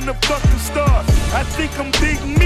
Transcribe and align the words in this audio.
from 0.00 0.06
the 0.06 0.26
fucking 0.26 0.58
start. 0.58 1.06
I 1.34 1.42
think 1.44 1.78
I'm 1.78 1.90
Big 2.00 2.39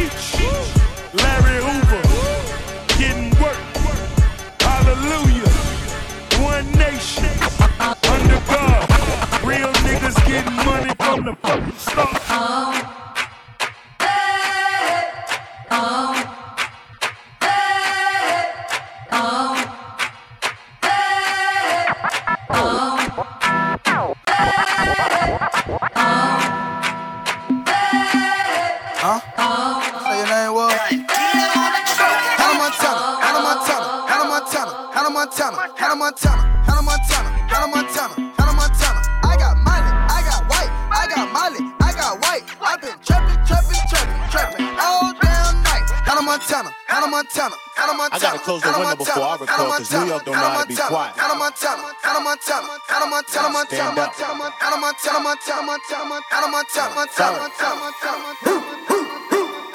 Montana, 56.55 56.87
Hannah 56.87 56.95
Montana, 56.95 57.51
Montana, 57.51 57.83
Montana, 57.83 58.15
Montana. 58.15 59.75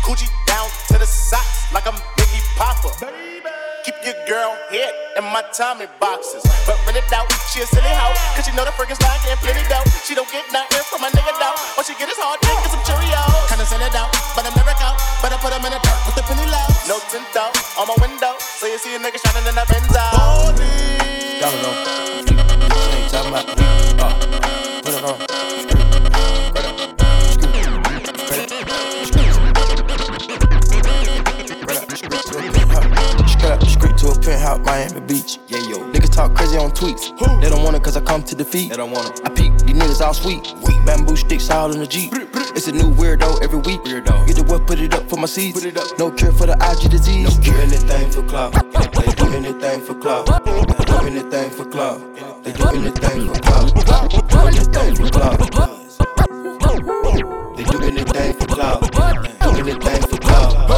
Coochie 0.00 0.32
down 0.48 0.64
to 0.88 0.96
the 0.96 1.04
socks 1.04 1.68
like 1.76 1.84
I'm 1.84 1.92
Biggie 2.16 2.40
Popper. 2.56 2.88
Keep 3.84 4.00
your 4.08 4.16
girl 4.24 4.56
head 4.72 4.96
in 5.20 5.28
my 5.28 5.44
Tommy 5.52 5.84
boxes. 6.00 6.40
But 6.64 6.80
rent 6.88 6.96
it 6.96 7.12
out, 7.12 7.28
she 7.52 7.60
a 7.60 7.68
silly 7.68 7.92
hoe. 7.92 8.16
Cause 8.32 8.48
she 8.48 8.52
know 8.56 8.64
the 8.64 8.72
freaking 8.80 8.96
style 8.96 9.12
getting 9.20 9.44
plenty 9.44 9.60
dough. 9.68 9.84
She 10.00 10.16
don't 10.16 10.24
get 10.32 10.48
nothing 10.48 10.80
from 10.88 11.04
a 11.04 11.12
nigga 11.12 11.36
though. 11.36 11.52
All 11.76 11.84
she 11.84 11.92
get 12.00 12.08
is 12.08 12.16
hard 12.16 12.40
dick 12.40 12.56
and 12.56 12.72
some 12.72 12.84
Cheerios. 12.88 13.52
Kinda 13.52 13.68
send 13.68 13.84
it 13.84 13.92
out, 13.92 14.08
but 14.32 14.48
I'm 14.48 14.56
never 14.56 14.72
out. 14.80 14.96
But 15.20 15.36
I 15.36 15.36
put 15.36 15.52
them 15.52 15.68
in 15.68 15.72
the 15.76 15.80
dirt 15.84 16.00
with 16.08 16.16
the 16.16 16.24
penny 16.24 16.48
low. 16.48 16.64
No 16.88 16.96
tint 17.12 17.28
out 17.36 17.52
on 17.76 17.92
my 17.92 17.96
window. 18.00 18.40
So 18.40 18.64
you 18.64 18.80
see 18.80 18.96
a 18.96 18.98
nigga 19.04 19.20
shining 19.20 19.44
in 19.44 19.52
the 19.52 19.68
Benzo. 19.68 20.00
Y'all 21.44 21.52
know. 21.60 22.29
Miami 34.58 35.00
Beach. 35.00 35.38
Yeah, 35.48 35.58
yo. 35.68 35.78
Niggas 35.92 36.12
talk 36.12 36.34
crazy 36.34 36.56
on 36.56 36.70
tweets. 36.72 37.16
They 37.40 37.48
don't 37.48 37.62
want 37.62 37.76
it 37.76 37.82
cause 37.82 37.96
I 37.96 38.00
come 38.00 38.22
to 38.24 38.34
defeat. 38.34 38.70
They 38.70 38.76
don't 38.76 38.90
want 38.90 39.18
it. 39.18 39.26
I 39.26 39.30
peek, 39.30 39.56
these 39.58 39.76
niggas 39.76 40.00
all 40.00 40.14
sweet. 40.14 40.52
Weak. 40.66 40.84
Bamboo 40.84 41.16
sticks 41.16 41.50
all 41.50 41.72
in 41.72 41.78
the 41.78 41.86
Jeep. 41.86 42.12
It's 42.56 42.66
a 42.68 42.72
new 42.72 42.90
weirdo 42.92 43.42
every 43.42 43.60
week. 43.60 43.80
Weirdo. 43.82 44.26
Get 44.26 44.36
the 44.36 44.44
what, 44.44 44.66
put 44.66 44.80
it 44.80 44.94
up 44.94 45.08
for 45.08 45.16
my 45.16 45.26
seeds. 45.26 45.60
Put 45.60 45.68
it 45.68 45.76
up. 45.76 45.98
No 45.98 46.10
cure 46.10 46.32
for 46.32 46.46
the 46.46 46.54
IG 46.54 46.90
disease. 46.90 47.36
No 47.36 47.42
cure. 47.42 47.60
anything 47.60 48.10
for 48.10 48.22
clout. 48.24 48.52
They 48.52 49.12
do 49.12 49.32
anything 49.32 49.80
for 49.80 49.94
clout. 49.94 50.26
They 50.44 50.84
do 50.84 50.96
anything 51.06 51.50
for 51.50 51.64
clout. 51.66 52.00
They 52.44 52.52
do 52.52 52.68
anything 52.68 53.28
for 53.28 53.42
clout. 53.42 54.10
Do 54.28 54.38
anything 54.40 54.94
for 54.96 55.06
clout. 55.10 55.38
They 57.56 57.64
do 57.64 57.78
anything 57.82 58.32
for 58.34 58.46
clout. 58.46 58.92
Do 58.92 59.48
anything 59.48 59.78
for 59.78 59.78
clout. 59.78 60.09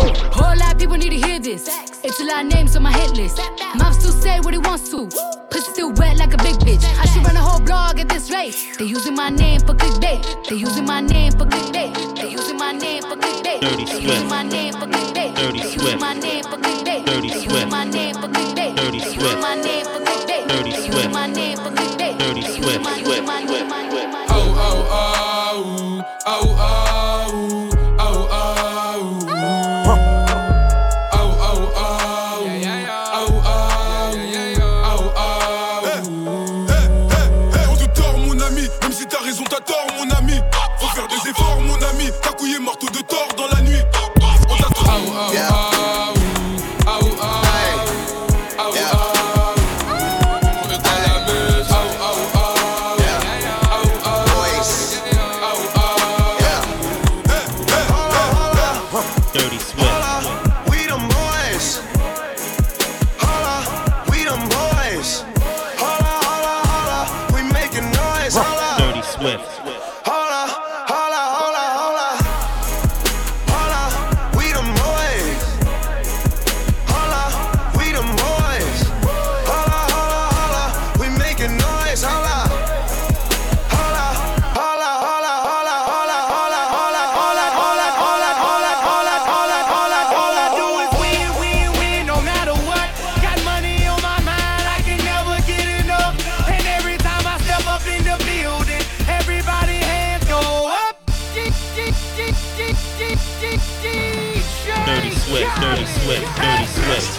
Whole 0.03 0.57
lot 0.57 0.73
of 0.73 0.79
people 0.79 0.97
need 0.97 1.11
to 1.11 1.27
hear 1.27 1.39
this. 1.39 1.69
It's 2.03 2.19
a 2.21 2.25
lot 2.25 2.45
of 2.45 2.53
names 2.53 2.75
on 2.77 2.83
my 2.83 2.93
hit 2.93 3.13
list. 3.17 3.39
Mom 3.77 3.93
still 3.93 4.13
say 4.13 4.41
what 4.41 4.53
he 4.53 4.59
wants 4.59 4.91
to. 4.91 5.09
Pussy 5.51 5.71
still 5.73 5.93
wet 5.93 6.17
like 6.17 6.35
a 6.35 6.39
big 6.39 6.57
bitch. 6.57 6.85
I 6.99 7.07
should 7.07 7.25
run 7.25 7.37
a 7.37 7.41
whole 7.41 7.61
blog 7.61 8.01
at 8.01 8.09
this 8.09 8.31
rate. 8.31 8.57
They 8.79 8.87
using 8.87 9.15
my 9.15 9.31
name 9.31 9.61
for 9.61 9.75
clickbait. 9.75 10.49
They 10.49 10.57
using 10.57 10.87
my 10.87 11.01
name 11.01 11.33
for 11.33 11.47
clickbait. 11.47 12.17
They 12.17 12.31
using 12.31 12.57
my 12.57 12.73
name 12.73 13.03
for 13.03 13.17
clickbait. 13.17 13.61
Dirty 13.61 13.85
They 13.85 14.01
using 14.01 14.29
my 14.29 14.43
name 14.43 14.73
for 14.73 14.87
clickbait. 14.87 15.35
Dirty 15.37 15.59
They 15.61 15.73
using 15.73 15.99
my 15.99 16.15
name 16.15 16.45
for 16.45 16.57
clickbait. 16.59 17.05
Dirty 17.07 17.29
They 17.29 17.45
using 17.45 17.69
my 17.71 17.85
name 17.85 18.15
for 18.15 18.29
clickbait. 18.29 18.77
Dirty 18.77 18.99
They 18.99 19.15
using 19.15 19.41
my 19.41 19.55
name 19.55 19.85
for 19.85 20.01
clickbait. 20.01 20.49
Dirty 20.49 20.71
They 20.73 20.87
using 20.87 21.13
my 21.13 21.27
name 21.27 21.57
for 21.59 21.71
clickbait. 21.71 22.19
Dirty 22.19 22.41
They 22.41 22.49
using 22.49 22.63
Swift. 22.63 22.83
my 22.83 22.97
name, 22.99 23.07
Swift. 23.47 23.92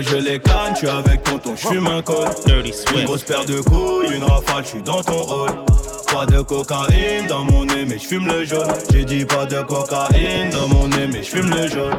Je 0.00 0.16
les 0.16 0.38
canne, 0.38 0.74
tu 0.74 0.88
avec 0.88 1.22
tonton, 1.22 1.54
j'fume 1.56 1.86
un 1.86 2.02
col. 2.02 2.28
Une 2.46 3.04
grosse 3.04 3.22
paire 3.22 3.44
de 3.44 3.60
couilles, 3.60 4.14
une 4.14 4.24
rafale, 4.24 4.64
j'suis 4.64 4.82
dans 4.82 5.02
ton 5.02 5.22
rôle. 5.22 5.50
Pas 6.12 6.26
de 6.26 6.40
cocaïne 6.42 7.26
dans 7.28 7.44
mon 7.44 7.64
nez 7.64 7.84
mais 7.86 7.98
j'fume 7.98 8.26
le 8.26 8.44
jaune. 8.44 8.68
J'ai 8.90 9.04
dit 9.04 9.24
pas 9.24 9.44
de 9.44 9.60
cocaïne 9.62 10.50
dans 10.50 10.68
mon 10.68 10.88
nez 10.88 11.06
mais 11.06 11.22
j'fume 11.22 11.50
le 11.50 11.68
jaune 11.68 11.96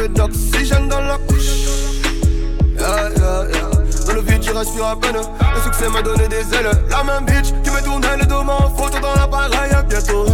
bouffée 0.00 0.08
d'oxygène 0.08 0.88
dans 0.88 1.00
la 1.00 1.18
couche. 1.18 1.50
Yeah, 2.78 3.10
yeah, 3.16 3.44
yeah. 3.52 4.06
Dans 4.06 4.14
le 4.14 4.20
vide, 4.22 4.42
je 4.42 4.52
respire 4.52 4.86
à 4.86 4.98
peine. 4.98 5.16
Le 5.16 5.60
succès 5.60 5.88
m'a 5.88 6.02
donné 6.02 6.28
des 6.28 6.54
ailes. 6.54 6.70
La 6.88 7.04
même 7.04 7.24
bitch 7.24 7.52
qui 7.62 7.70
me 7.70 7.82
tournait 7.82 8.16
le 8.16 8.26
dos 8.26 8.40
en 8.40 8.70
photo 8.70 8.98
dans 9.00 9.14
l'appareil. 9.14 9.70
Bientôt. 9.88 10.26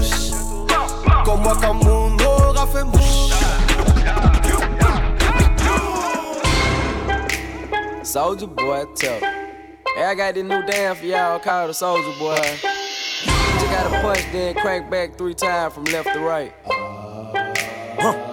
Comme 1.24 1.42
moi, 1.42 1.56
comme 1.60 1.78
mon 1.78 2.16
aura 2.24 2.66
fait 2.66 2.84
mouche. 2.84 3.32
Soldier 8.02 8.46
boy, 8.46 8.84
tough. 8.94 9.22
Hey, 9.96 10.04
I 10.04 10.14
got 10.14 10.34
this 10.34 10.44
new 10.44 10.62
dance 10.64 10.98
for 10.98 11.06
y'all 11.06 11.38
called 11.38 11.70
the 11.70 11.74
Soldier 11.74 12.12
Boy. 12.18 12.36
Just 12.62 13.70
gotta 13.70 13.90
punch, 14.00 14.24
then 14.32 14.54
crank 14.54 14.90
back 14.90 15.16
three 15.16 15.34
times 15.34 15.74
from 15.74 15.84
left 15.84 16.12
to 16.12 16.20
right. 16.20 16.52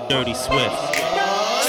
Dirty 0.09 0.33
Swift. 0.33 0.92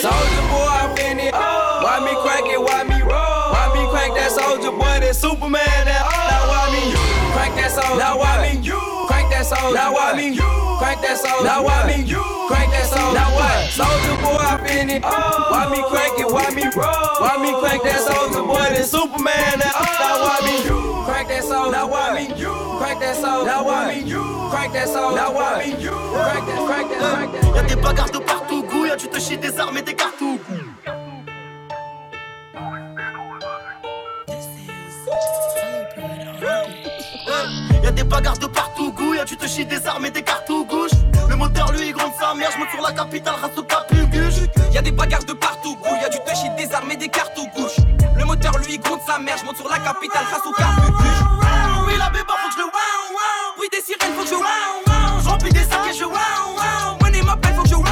Soldier 0.04 0.48
boy, 0.52 0.68
I'm 0.68 0.98
in 0.98 1.18
it. 1.18 1.32
Why 1.32 1.96
me 2.04 2.12
crank 2.20 2.52
it? 2.52 2.60
Why 2.60 2.84
me 2.84 3.00
roll? 3.00 3.08
Why 3.56 3.72
me 3.72 3.88
crank 3.88 4.12
that 4.16 4.32
soldier 4.32 4.70
boy? 4.70 5.00
That 5.00 5.16
Superman? 5.16 5.64
That 5.64 6.04
oh, 6.04 6.28
now 6.28 6.44
why 6.44 6.68
me 6.76 6.92
crank 7.32 7.54
that 7.56 7.70
soldier? 7.70 7.96
Now 7.96 8.18
why 8.18 8.52
me 8.52 8.60
crank 8.60 8.83
that 9.44 9.58
soldier? 9.58 9.74
Now 9.74 9.92
why 9.92 10.16
me 10.16 10.36
crank 10.78 11.00
that 11.02 11.18
soldier? 11.18 11.44
Now 11.44 11.64
why 11.64 11.86
me 11.86 12.04
crank 12.48 12.70
that 12.72 12.86
soldier? 12.88 13.14
Now 13.14 13.34
what? 13.34 13.70
Soldier 13.70 14.16
boy, 14.22 14.40
I'm 14.40 14.66
in 14.66 14.90
it. 14.90 15.02
Oh. 15.04 15.48
Why 15.50 15.68
me 15.68 15.80
crank 15.88 16.20
it? 16.20 16.28
Why 16.28 16.48
me 16.54 16.64
roll? 16.72 17.20
Why 17.20 17.36
me 17.40 17.50
crank 17.60 17.82
that 17.84 18.00
soldier 18.00 18.42
boy? 18.42 18.68
That 18.72 18.86
Superman? 18.86 19.58
That 19.60 19.74
oh. 19.76 19.84
now 20.00 20.16
why 20.24 20.38
me 20.48 20.56
crank 21.04 21.28
that 21.28 21.44
soldier? 21.44 21.72
Now 21.72 21.88
why 21.88 22.14
me 22.14 22.26
crank 22.78 23.00
that 23.00 23.16
soldier? 23.16 23.46
Now 23.46 23.64
why 23.64 23.94
me 23.94 24.10
crank 24.50 24.72
that 24.72 24.88
soldier? 24.88 25.16
Now 25.16 25.34
why 25.34 25.52
me 25.60 25.70
crank 25.84 26.46
that? 26.46 26.60
Crank 26.64 26.88
that? 26.90 27.00
Crank 27.00 27.32
that? 27.32 27.54
Y'a 27.54 27.62
des 27.62 27.76
bagarres 27.76 28.10
de 28.10 28.18
partout, 28.18 28.62
goût, 28.62 28.86
y'a 28.86 28.96
tu 28.96 29.08
te 29.08 29.20
chies 29.20 29.38
des 29.38 29.58
armes 29.58 29.76
et 29.78 29.82
des 29.82 29.94
cartouches. 29.94 30.40
Des 38.04 38.10
bagarres 38.10 38.38
de 38.38 38.46
partout, 38.46 38.94
y'a 39.14 39.24
tu 39.24 39.36
te 39.36 39.46
chies 39.46 39.64
des 39.64 39.86
armes 39.86 40.04
et 40.04 40.10
des 40.10 40.22
cartouches. 40.22 40.90
Le 41.28 41.36
moteur 41.36 41.72
lui 41.72 41.92
gronde 41.92 42.12
sa 42.18 42.34
mère, 42.34 42.50
j'monte 42.54 42.70
sur 42.70 42.82
la 42.82 42.92
capitale, 42.92 43.34
race 43.40 43.56
au. 43.56 43.64
Y'a 44.72 44.82
des 44.82 44.90
bagarres 44.90 45.24
de 45.24 45.32
partout, 45.32 45.76
goût, 45.76 45.96
y'a 46.02 46.08
du 46.08 46.18
touchy, 46.18 46.50
des 46.56 46.72
armes 46.74 46.90
et 46.90 46.96
des 46.96 47.08
gauche. 47.08 47.76
Le 48.16 48.24
moteur 48.24 48.52
lui 48.58 48.78
gronde 48.78 49.00
sa 49.06 49.18
mère, 49.18 49.36
je 49.38 49.44
monte 49.44 49.56
sur 49.56 49.68
la 49.68 49.78
capitale, 49.78 50.26
face 50.26 50.44
au. 50.44 50.50
Oui, 51.86 51.94
la 51.98 52.10
béba, 52.10 52.34
faut 52.42 52.48
que 52.48 52.54
je 52.54 52.58
le 52.58 52.64
wow, 52.64 52.70
wow. 53.12 53.60
Oui, 53.60 53.68
des 53.72 53.80
sirènes, 53.80 54.14
faut 54.16 54.22
que 54.22 54.28
je 54.28 54.34
wow, 54.34 55.38
des 55.50 55.64
sacs 55.64 55.86
et 55.90 55.96
je 55.96 56.04
wow, 56.04 56.12
wow. 56.12 56.98
Money 57.00 57.22
m'appelle, 57.22 57.54
faut 57.54 57.62
que 57.62 57.68
je 57.68 57.74
wow. 57.74 57.84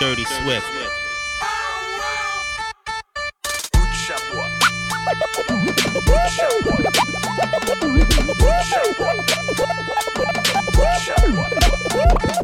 Dirty 0.00 0.24
Swift. 0.24 0.81
Shut 11.02 11.24
up. 12.36 12.41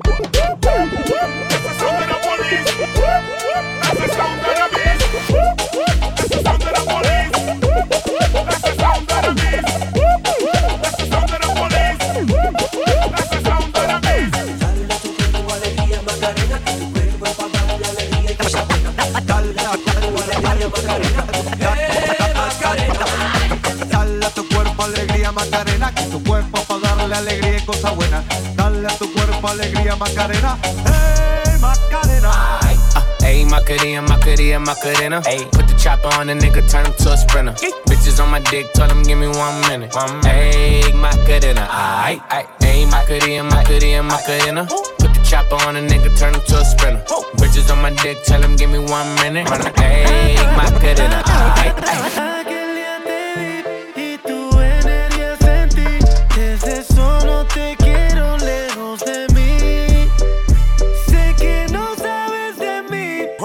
Cosa 27.69 27.91
buena. 27.91 28.25
Dale 28.57 28.87
a 28.87 28.91
tu 28.97 29.13
cuerpo 29.13 29.47
alegría 29.47 29.95
Macarena, 29.97 30.59
hey 30.63 31.59
Macarena. 31.61 32.59
Ayy, 33.21 33.45
Macarena, 33.45 34.01
Macarena, 34.01 34.59
Macarena. 34.59 35.21
Ayy, 35.27 35.45
put 35.51 35.67
the 35.67 35.75
chopper 35.77 36.09
on 36.19 36.29
the 36.29 36.33
nigga, 36.33 36.67
turn 36.71 36.87
him 36.87 36.95
to 36.95 37.13
a 37.13 37.17
sprinter. 37.17 37.53
Bitches 37.85 38.19
on 38.23 38.31
my 38.31 38.41
dick, 38.41 38.73
tell 38.73 38.89
him 38.89 39.03
give 39.03 39.19
me 39.19 39.29
one 39.29 39.61
minute. 39.69 39.95
One 39.95 40.23
Ayy, 40.23 40.95
Macarena, 40.95 41.69
aight, 41.69 42.23
aight. 42.31 42.49
Ayy, 42.61 42.91
Macarena, 42.91 43.45
Macarena, 43.45 44.03
Macarena. 44.03 44.67
Put 44.99 45.13
the 45.13 45.21
chopper 45.29 45.57
on 45.67 45.75
the 45.75 45.81
nigga, 45.81 46.17
turn 46.19 46.35
him 46.35 46.41
to 46.41 46.57
a 46.59 46.65
sprinter. 46.65 47.05
Bitches 47.37 47.71
on 47.71 47.83
my 47.83 47.91
dick, 48.03 48.17
tell 48.25 48.43
him 48.43 48.57
give 48.57 48.71
me 48.71 48.79
one 48.79 49.15
minute. 49.17 49.47
Ayy, 49.47 50.37
Macarena, 50.57 51.23
aight, 51.23 51.77
aight. 51.85 52.38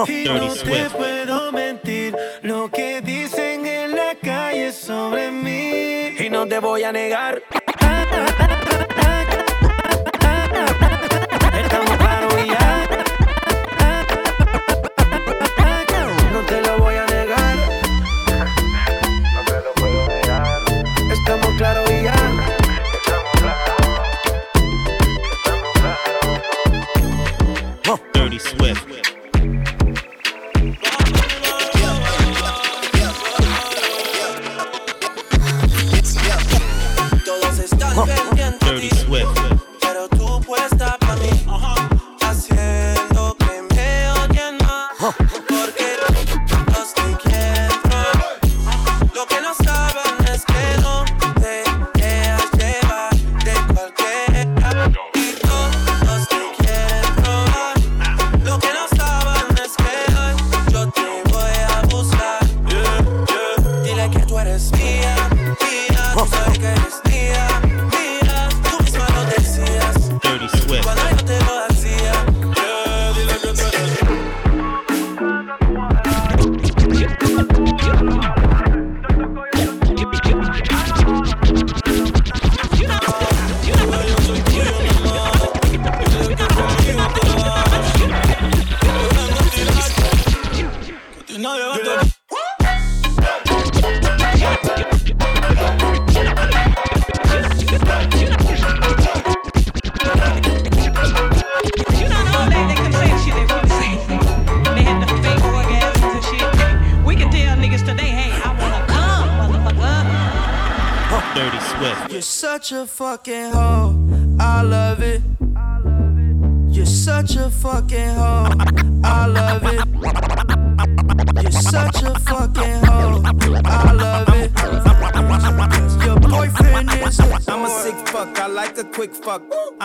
Y 0.08 0.26
no 0.26 0.54
te 0.54 0.90
puedo 0.90 1.52
mentir. 1.52 2.16
Lo 2.42 2.70
que 2.70 3.02
dicen 3.02 3.66
en 3.66 3.96
la 3.96 4.16
calle 4.22 4.72
sobre 4.72 5.32
mí 5.32 6.16
y 6.20 6.30
no 6.30 6.48
te 6.48 6.60
voy 6.60 6.84
a 6.84 6.92
negar. 6.92 7.42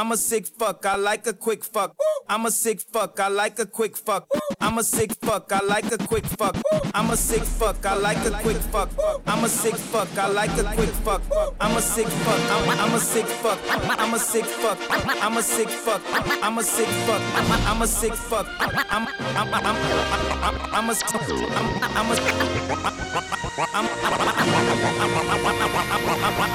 I'm 0.08 0.12
a 0.12 0.16
sick 0.16 0.46
fuck, 0.46 0.86
I 0.86 0.96
like 0.96 1.26
a 1.26 1.34
quick 1.34 1.62
fuck. 1.62 1.94
I'm 2.30 2.46
a 2.46 2.50
sick 2.50 2.80
fuck, 2.80 3.20
I 3.20 3.28
like 3.28 3.58
a 3.58 3.66
quick 3.66 3.94
fuck. 3.94 4.26
I'm 4.58 4.78
a 4.78 4.82
sick 4.82 5.12
fuck, 5.12 5.52
I 5.52 5.60
like 5.60 5.92
a 5.92 5.98
quick 5.98 6.24
fuck. 6.24 6.56
I'm 6.94 7.10
a 7.10 7.14
sick 7.14 7.42
fuck, 7.42 7.84
I 7.84 7.94
like 7.94 8.16
a 8.24 8.30
quick 8.42 8.56
fuck. 8.56 8.88
I'm 9.26 9.44
a 9.44 9.50
sick 9.50 9.74
fuck, 9.74 10.08
I 10.16 10.28
like 10.28 10.56
a 10.56 10.64
quick 10.64 10.88
fuck. 11.04 11.20
I'm 11.60 11.76
a 11.76 11.82
sick 11.82 12.06
fuck, 12.08 12.40
I'm 12.50 12.94
a 12.94 12.98
sick 12.98 13.26
fuck. 13.26 13.58
I'm 13.98 14.14
a 14.14 14.18
sick 14.18 14.46
fuck, 14.46 14.80
I'm 15.20 15.36
a 15.36 15.42
sick 15.42 15.68
fuck. 15.68 16.00
I'm 16.42 16.56
a 16.56 16.62
sick 16.62 16.88
fuck, 17.04 17.20
I'm 17.68 17.82
a 17.82 17.86
sick 17.86 18.14
fuck. 18.14 18.46
I'm 18.58 18.72
I'm 18.88 19.08
I'm 19.36 19.52
I'm 19.52 19.76
a 19.76 19.92
I'm 20.40 20.64
I'm 20.72 20.88
a 20.88 20.94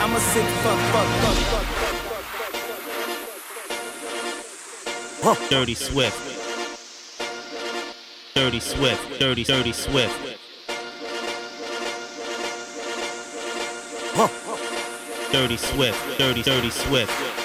I'm 0.01 0.15
a 0.15 0.19
sick 0.19 0.45
fuck 0.63 0.79
fuck 0.91 1.07
fuck 1.21 1.37
fuck. 1.37 1.93
Dirty 5.23 5.73
Swift. 5.73 6.19
Dirty 8.35 8.59
Swift. 8.59 9.19
Dirty, 9.21 9.45
Dirty 9.45 9.71
Swift. 9.71 10.37
Dirty 15.31 15.55
Swift. 15.55 16.17
Dirty, 16.17 16.41
Dirty 16.43 16.69
Swift. 16.69 17.42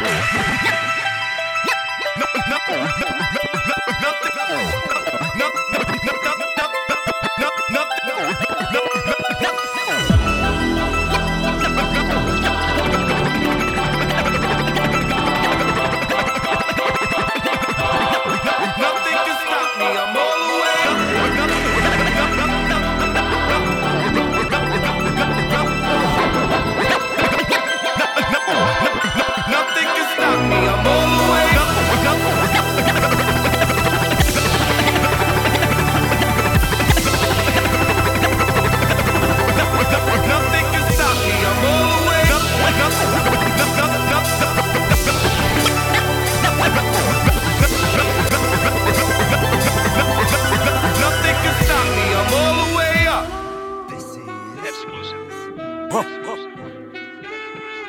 no, 0.00 0.08
no, 2.48 2.58
no, 2.76 2.86
no. 2.98 3.05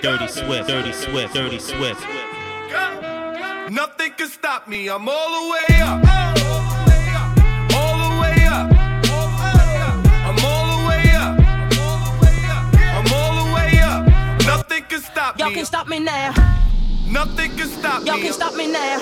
Dirty 0.07 0.27
Swift, 0.29 0.69
Dirty 0.69 0.93
Swift, 0.93 1.33
Dirty 1.33 1.59
Swift. 1.59 2.01
Nothing 3.69 4.13
can 4.13 4.29
stop 4.29 4.65
me. 4.65 4.87
I'm 4.87 5.09
all 5.09 5.29
the 5.35 5.51
way 5.51 5.81
up. 5.81 6.01
All 7.75 7.97
the 7.99 8.21
way 8.21 8.45
up. 8.47 8.71
I'm 10.23 10.45
all 10.45 10.65
the 10.71 10.87
way 10.87 11.11
up. 11.11 11.37
I'm 12.95 13.13
all 13.13 13.33
the 13.43 13.53
way 13.53 13.79
up. 13.79 14.07
Nothing 14.45 14.83
can 14.83 15.01
stop 15.01 15.35
me. 15.35 15.43
Y'all 15.43 15.51
can 15.51 15.65
stop 15.65 15.89
me 15.89 15.99
now. 15.99 16.33
Nothing 17.09 17.57
can 17.57 17.67
stop 17.67 18.01
me. 18.01 18.07
Y'all 18.07 18.17
can 18.17 18.31
stop 18.31 18.55
me 18.55 18.67
now. 18.71 19.01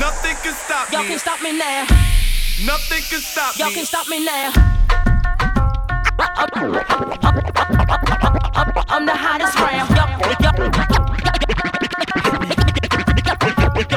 Nothing 0.00 0.36
can 0.42 0.54
stop 0.54 0.90
me. 0.90 0.96
Y'all 0.96 1.06
can 1.06 1.18
stop 1.20 1.40
me 1.40 1.56
now. 1.56 1.86
Nothing 2.66 3.02
can 3.10 3.20
stop 3.20 3.56
me. 3.56 3.64
Y'all 3.64 3.70
can 3.70 3.86
stop 3.86 4.08
me 4.08 4.24
now. 4.24 4.52
I'm 8.88 9.06
the 9.06 9.14
hottest 9.14 9.56
round. 9.60 9.95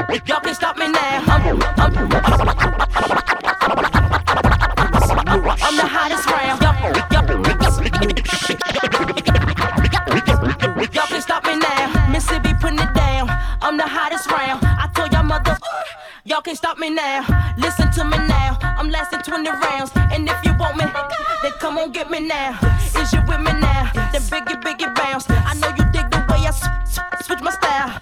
Y'all, 0.10 0.20
y'all 0.26 0.54
stop 0.56 0.76
me 0.76 0.88
now. 0.88 1.22
I'm, 1.28 1.62
I'm, 1.78 1.96
I'm 5.62 5.76
the 5.78 5.86
hottest 5.86 6.26
round. 6.32 6.60
Y'all, 6.64 6.74
y'all 10.92 11.22
stop 11.22 11.46
me 11.46 11.60
now. 11.60 12.10
Mississippi 12.10 12.56
putting 12.60 12.80
it 12.80 12.92
down. 12.96 13.30
I'm 13.62 13.78
the 13.78 13.86
hottest 13.86 14.32
round. 14.32 14.64
I 14.64 14.90
told 14.96 15.14
y'all 15.14 15.22
mother. 15.22 15.56
Y'all 16.24 16.42
can't 16.42 16.58
stop 16.58 16.80
me 16.80 16.90
now. 16.90 17.54
Listen 17.60 17.92
to 17.92 18.04
me 18.04 18.18
now. 18.18 18.58
I'm 18.64 18.90
lasting 18.90 19.22
20 19.22 19.48
rounds. 19.48 19.92
And 19.96 20.28
if 20.28 20.44
you 20.44 20.58
want 20.58 20.78
me, 20.78 20.86
then 21.44 21.52
come 21.60 21.78
on 21.78 21.92
get 21.92 22.10
me 22.10 22.22
now. 22.22 22.58
Is 22.98 23.14
you 23.14 23.22
with 23.28 23.42
me 23.42 23.54
now? 23.62 23.92
Then 24.12 24.24
biggie, 24.24 24.60
biggie 24.64 24.92
bounce. 24.96 25.30
I 25.30 25.54
know 25.54 25.70
you 25.78 25.86
dig 25.92 26.10
the 26.10 26.26
way 26.30 26.48
I 26.48 26.52
switch 27.22 27.42
my 27.42 27.52
style 27.52 28.02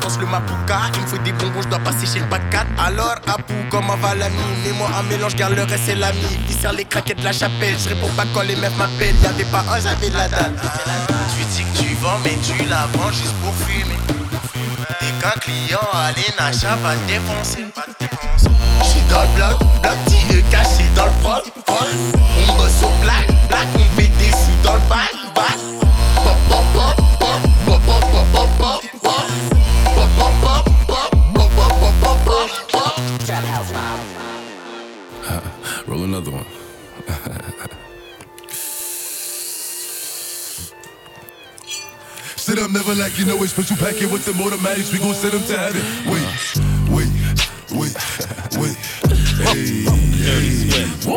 pense 0.00 0.18
le 0.18 0.26
mapouka. 0.26 0.80
Il 0.94 1.02
me 1.02 1.06
faut 1.06 1.18
des 1.18 1.32
bonbons, 1.32 1.62
je 1.62 1.68
dois 1.68 1.78
passer 1.80 2.06
chez 2.06 2.20
le 2.20 2.26
pas 2.26 2.38
4 2.38 2.66
Alors, 2.78 3.16
Abou, 3.26 3.54
comment 3.70 3.96
va 3.96 4.14
l'ami 4.14 4.36
Mets-moi 4.64 4.88
un 4.98 5.02
mélange, 5.04 5.34
garde 5.34 5.54
le 5.54 5.62
reste 5.62 5.84
c'est 5.86 5.94
l'ami. 5.94 6.38
Il 6.48 6.54
sert 6.54 6.72
les 6.72 6.84
craquettes 6.84 7.18
de 7.18 7.24
la 7.24 7.32
chapelle? 7.32 7.76
Je 7.78 7.88
réponds 7.90 8.12
pas 8.16 8.24
quand 8.34 8.42
les 8.42 8.56
meufs 8.56 8.76
m'appellent. 8.76 9.16
Y'avait 9.22 9.44
pas 9.44 9.64
un, 9.70 9.80
j'avais 9.80 10.10
la 10.10 10.28
dalle. 10.28 10.54
Tu 11.36 11.44
dis 11.44 11.64
que 11.64 11.78
tu 11.82 11.94
vends, 11.96 12.18
mais 12.24 12.36
tu 12.42 12.64
la 12.66 12.86
vends 12.94 13.10
juste 13.10 13.34
pour 13.42 13.54
fumer. 13.66 13.98
Et 15.00 15.22
qu'un 15.22 15.38
client 15.40 15.88
à 15.92 16.10
l'achat 16.38 16.76
va 16.82 16.94
dépenser. 17.06 17.66
J'suis 18.84 19.02
dans 19.10 19.22
le 19.22 19.28
bloc, 19.36 19.58
bloc 19.82 19.96
petit 20.06 20.34
le 20.34 20.40
caché 20.50 20.84
dans 20.94 21.06
le 21.06 21.12
prod. 21.22 21.42
On 21.68 22.52
bosse 22.56 22.82
au 22.82 23.02
black, 23.02 23.26
black, 23.48 23.66
on 23.74 23.96
fait 24.00 24.08
des 24.18 24.30
sous 24.30 24.62
dans 24.62 24.74
le 24.74 24.80
bac. 24.88 25.12
Another 36.14 36.30
one. 36.30 36.44
Sit 42.36 42.58
up, 42.58 42.70
never 42.70 42.94
like 42.94 43.18
you 43.18 43.24
know 43.24 43.42
it's 43.42 43.52
special 43.52 43.76
packet 43.78 44.12
with 44.12 44.26
the 44.26 44.32
automatics. 44.44 44.92
We 44.92 44.98
gon' 44.98 45.14
send 45.14 45.32
them 45.32 45.42
to 45.44 45.56
heaven. 45.56 45.80
Wait, 46.12 46.28
wait, 46.92 47.08
wait, 47.72 47.96
wait. 48.60 48.76
Hey, 49.40 49.88
hey. 50.20 50.84
Woo! 51.08 51.16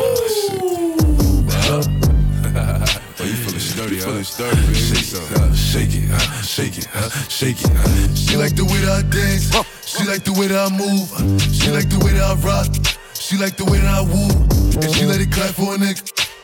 Oh, 3.17 3.23
you 3.23 3.33
feeling 3.33 3.59
sturdy, 3.59 3.99
huh? 3.99 4.23
sturdy, 4.23 4.61
baby. 4.61 4.75
Shake, 4.75 5.19
uh, 5.35 5.53
shake 5.53 5.95
it, 5.95 6.11
uh, 6.11 6.41
shake 6.41 6.77
it, 6.77 6.87
uh, 6.95 7.09
shake 7.27 7.59
it. 7.59 7.71
Uh. 7.71 8.15
She 8.15 8.37
like 8.37 8.55
the 8.55 8.63
way 8.63 8.79
that 8.85 9.03
I 9.03 9.09
dance. 9.09 9.51
She 9.85 10.05
like 10.05 10.23
the 10.23 10.31
way 10.33 10.47
that 10.47 10.71
I 10.71 10.77
move. 10.77 11.09
She 11.51 11.69
like 11.71 11.89
the 11.89 11.99
way 11.99 12.13
that 12.13 12.23
I 12.23 12.35
rock. 12.35 12.67
She 13.13 13.37
like 13.37 13.57
the 13.57 13.65
way 13.65 13.79
that 13.79 13.87
I 13.87 14.01
woo. 14.01 14.54
And 14.75 14.93
she 14.93 15.05
let 15.05 15.21
it 15.21 15.31
clap 15.31 15.55
for 15.55 15.73
a 15.73 15.77
nigga. 15.77 16.03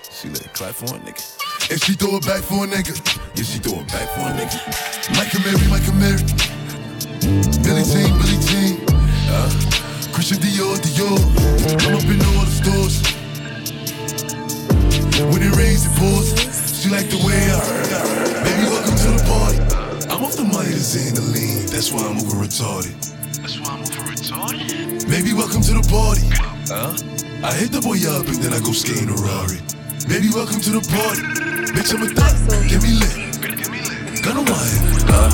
She 0.10 0.30
let 0.30 0.39
it 0.39 0.54
clap 0.54 0.74
for 0.74 0.96
a 0.96 1.00
nigga. 1.00 1.20
And 1.70 1.84
she 1.84 1.94
throw 1.94 2.15
it 2.15 2.26
back 2.26 2.39
for 2.39 2.63
a 2.63 2.67
nigga. 2.67 2.96
Yeah, 3.36 3.44
she 3.44 3.60
throw 3.60 3.80
it 3.84 3.88
back 3.91 4.08
for 4.15 4.24
a 4.24 4.32
nigga. 4.32 4.56
Michael 5.20 5.44
Mary, 5.44 5.60
Michael 5.67 6.00
Mary. 6.00 6.24
Billy 7.60 7.84
Jean, 7.84 8.08
Billy 8.15 8.39
Jean. 8.48 8.80
Uh, 9.28 9.52
Christian 10.15 10.39
Dior, 10.39 10.80
Dior. 10.80 11.20
I'm 11.84 12.00
up 12.00 12.08
in 12.08 12.24
all 12.24 12.48
the 12.48 12.56
stores. 12.56 13.04
When 15.28 15.44
it 15.44 15.52
rains, 15.60 15.86
it 15.86 15.91
pours. 16.00 16.32
She 16.80 16.88
like 16.89 17.10
the 17.12 17.20
way 17.28 17.36
I 17.36 17.60
Baby, 18.48 18.63
welcome 18.72 18.96
to 18.96 19.10
the 19.12 19.24
party. 19.28 19.60
I'm 20.08 20.24
off 20.24 20.38
the 20.38 20.44
money 20.44 20.72
to 20.72 20.80
Zandaline. 20.80 21.70
That's 21.70 21.91
why 21.91 22.08
I'm 22.08 22.15
over 22.15 22.39
retarded. 22.39 22.96
That's 23.41 23.60
why 23.60 23.76
I'm 23.76 23.82
over 23.82 24.08
retarded. 24.08 25.08
Maybe 25.10 25.34
welcome 25.34 25.62
to 25.63 25.74
the 25.74 25.84
party. 25.91 26.32
Huh? 26.72 27.21
I 27.43 27.54
hit 27.58 27.71
the 27.73 27.82
boy 27.82 27.97
up 28.06 28.30
and 28.30 28.38
then 28.38 28.54
I 28.54 28.62
go 28.62 28.69
skate 28.69 29.01
in 29.01 29.10
a 29.10 29.17
Rari. 29.17 29.58
Baby, 30.06 30.30
welcome 30.30 30.62
to 30.62 30.77
the 30.77 30.84
party. 30.93 31.25
Bitch, 31.73 31.89
I'm 31.89 32.06
a 32.06 32.13
thot. 32.13 32.38
Get 32.69 32.86
me 32.86 33.01
lit. 33.01 33.17
Gun 34.21 34.38
on 34.38 34.45
my 34.45 34.54
head. 34.54 35.10
Huh? 35.10 35.34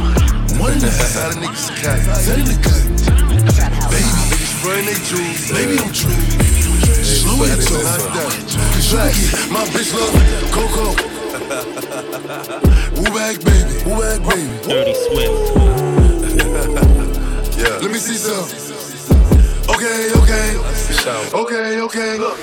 One 0.55 0.71
and 0.71 0.87
a 0.87 0.87
half. 0.87 1.03
That's 1.03 1.19
how 1.19 1.35
the 1.35 1.43
niggas 1.43 1.67
cut. 1.83 1.99
Set 2.15 2.39
in 2.39 2.47
the 2.47 2.55
cut. 2.63 2.79
Baby, 3.91 4.07
Spraying 4.39 4.87
they 4.87 4.95
juice. 5.03 5.51
baby, 5.51 5.75
don't 5.75 5.91
trip. 5.91 6.15
Slow 7.03 7.43
it 7.43 7.59
down. 7.59 8.31
Cause 8.71 8.87
you 8.87 9.03
get 9.03 9.51
My 9.51 9.67
bitch 9.75 9.91
love 9.91 10.15
Coco. 10.55 10.95
Woo 12.95 13.11
back, 13.11 13.35
baby. 13.43 13.83
Woo 13.83 13.99
back, 13.99 14.23
baby. 14.23 14.47
Dirty 14.63 14.95
Swift. 14.95 15.59
yeah. 17.59 17.83
Let 17.83 17.91
me 17.91 17.99
see 17.99 18.15
some. 18.15 18.76
Okay, 19.77 20.09
okay. 20.11 20.57
Okay, 21.35 21.81
okay. 21.81 22.17
Look. 22.17 22.39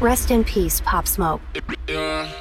Rest 0.00 0.32
in 0.32 0.42
peace, 0.42 0.80
Pop 0.80 1.06
Smoke. 1.06 1.40
Dirty 1.52 2.34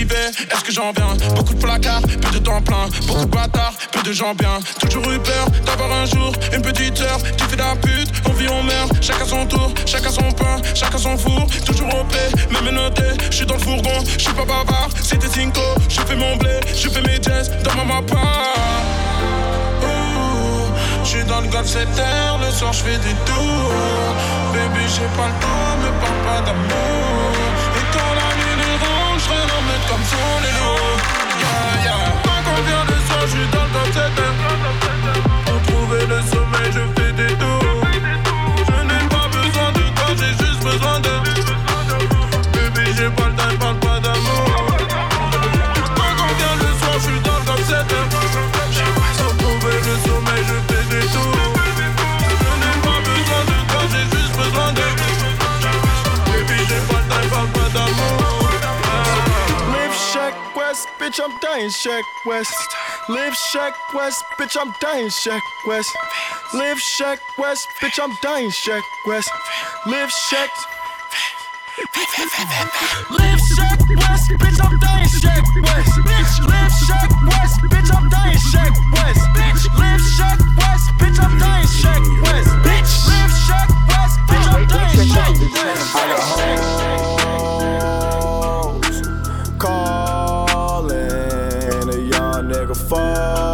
Est-ce 0.00 0.64
que 0.64 0.72
j'en 0.72 0.92
viens? 0.92 1.14
Beaucoup 1.34 1.52
de 1.52 1.60
placards, 1.60 2.00
peu 2.00 2.30
de 2.30 2.38
temps 2.38 2.62
plein. 2.62 2.88
Beaucoup 3.06 3.26
de 3.26 3.30
bâtards, 3.30 3.74
peu 3.92 4.02
de 4.02 4.12
gens 4.12 4.34
bien. 4.34 4.58
Toujours 4.80 5.12
eu 5.12 5.18
peur 5.18 5.46
d'avoir 5.66 5.92
un 5.92 6.06
jour 6.06 6.32
une 6.54 6.62
petite 6.62 6.98
heure 7.02 7.18
qui 7.36 7.44
fait 7.44 7.56
la 7.56 7.76
pute. 7.76 8.10
On 8.26 8.32
vit, 8.32 8.48
on 8.48 8.62
meurt, 8.62 8.92
chacun 9.02 9.26
son 9.26 9.44
tour, 9.44 9.70
chacun 9.84 10.10
son 10.10 10.32
pain, 10.32 10.56
chacun 10.74 10.96
son 10.96 11.18
four. 11.18 11.46
Toujours 11.66 11.88
au 11.88 12.04
paix, 12.04 12.30
même 12.50 12.74
noté. 12.74 13.02
Je 13.30 13.36
suis 13.36 13.46
dans 13.46 13.56
le 13.56 13.60
fourgon, 13.60 14.02
je 14.16 14.22
suis 14.22 14.32
pas 14.32 14.46
bavard. 14.46 14.88
C'était 15.02 15.28
Cinco, 15.28 15.60
je 15.90 16.00
fais 16.00 16.16
mon 16.16 16.36
blé, 16.36 16.60
je 16.74 16.88
fais 16.88 17.02
mes 17.02 17.22
jazz 17.22 17.50
dans 17.62 17.74
ma 17.74 17.84
mappa. 17.84 18.16
Je 21.04 21.08
suis 21.08 21.24
dans 21.24 21.42
le 21.42 21.48
golf 21.48 21.66
7 21.66 21.86
heures, 21.98 22.38
le 22.38 22.50
soir 22.50 22.72
je 22.72 22.84
fais 22.84 22.96
des 22.96 23.14
tours. 23.26 23.72
Baby, 24.54 24.86
j'ai 24.86 25.08
pas 25.14 25.26
le 25.26 25.34
temps, 25.42 25.76
me 25.82 25.90
parle 26.00 26.20
pas 26.24 26.40
d'amour. 26.46 27.29
Comme 29.90 30.04
sur 30.04 30.30
les 30.44 30.54
loups. 30.58 30.96
Yeah, 31.42 31.84
yeah. 31.84 32.02
Quand 32.46 32.62
vient 32.66 32.84
le 32.84 32.98
soir, 33.06 33.22
je 33.22 33.32
suis 33.34 33.48
dans 33.54 33.64
le 33.64 33.70
golf 33.74 33.92
7 33.92 34.02
heures. 34.22 34.38
Pour 35.46 35.60
trouver 35.68 36.06
le 36.06 36.20
I'm 61.30 61.38
dying 61.38 61.68
Sheck 61.68 62.02
Wes. 62.26 62.50
Live 63.08 63.34
Sheck 63.34 63.72
Wes, 63.94 64.20
bitch, 64.36 64.56
I'm 64.60 64.74
dying 64.80 65.06
Sheck 65.06 65.40
Wes. 65.64 65.86
Live 66.54 66.78
Sheck 66.78 67.18
Wes, 67.38 67.64
bitch, 67.80 68.02
I'm 68.02 68.16
dying 68.20 68.50
Sheck 68.50 68.82
Wes. 69.06 69.28
Live 69.86 70.10
Shack. 70.10 70.50
Live 73.10 73.38
Sheck 73.38 73.78
Wes, 73.96 74.28
bitch, 74.28 74.58
I'm 74.60 74.78
dying 74.80 75.06
Sheck 75.06 75.46
Wes. 75.62 75.88
Bitch, 76.02 76.40
live 76.48 76.72
Sheck 76.82 77.10
Wes, 77.28 77.58
bitch, 77.60 77.90
I'm 77.94 78.08
dying 78.08 78.38
Sheck 78.50 78.74
Wes. 78.92 79.18
Bitch, 79.36 79.78
live 79.78 80.00
Sheck 80.00 80.40
Wes, 80.58 80.82
bitch, 80.98 81.18
I'm 81.22 81.38
dying 81.38 81.66
Sheck 81.66 82.02
Wes. 82.24 82.48
Bitch, 82.66 83.06
live 83.06 83.30
Shack 83.46 83.68
West, 83.86 84.18
bitch, 84.26 84.48
I'm 84.52 84.66
dying 84.66 85.06
Shack 85.06 85.34
West. 85.46 87.09
fall 92.88 93.49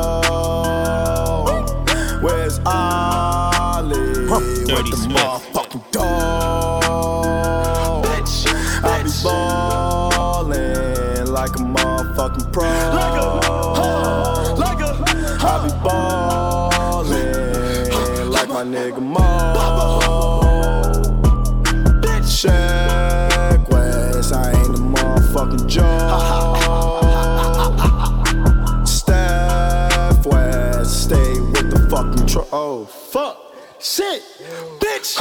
Shit, 33.97 34.23
bitch. 34.79 35.17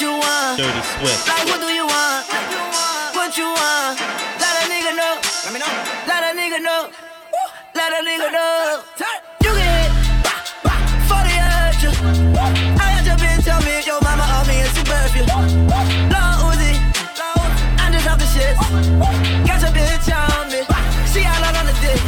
What 0.00 0.08
you 0.08 0.16
want. 0.16 0.56
Dirty 0.56 0.82
Swift. 0.96 1.28
Like 1.28 1.44
what 1.44 1.60
do 1.60 1.68
you 1.68 1.84
want? 1.84 2.24
What 3.12 3.36
you 3.36 3.44
want? 3.44 4.00
Let 4.40 4.54
a 4.56 4.68
nigga 4.72 4.96
know. 4.96 5.20
Let 5.44 5.52
me 5.52 5.60
know. 5.60 5.72
Let 6.08 6.24
a 6.24 6.32
nigga 6.32 6.58
know. 6.62 6.88
Let 7.74 7.92
a 7.92 8.00
nigga 8.00 8.32
know. 8.32 8.80
You 9.44 9.52
get 9.52 9.68
hit. 9.76 9.92
For 11.04 11.20
the 11.20 11.36
urge. 11.36 11.84
I 12.80 12.96
got 12.96 13.04
your 13.04 13.16
bitch 13.20 13.44
on 13.52 13.60
me. 13.64 13.84
Your 13.84 14.00
mama 14.00 14.24
on 14.24 14.46
me 14.48 14.64
and 14.64 14.72
she 14.72 14.82
perfume. 14.88 15.28
Lil 16.08 16.32
Uzi. 16.48 16.72
I'm 17.76 17.92
just 17.92 18.08
off 18.08 18.18
the 18.18 18.24
shit. 18.32 18.56
Got 19.44 19.60
your 19.60 19.72
bitch 19.76 20.08
on 20.16 20.48
me. 20.48 20.64
She 21.12 21.20
all 21.28 21.44
out 21.44 21.56
on 21.60 21.66
the 21.68 21.76
dick. 21.84 22.00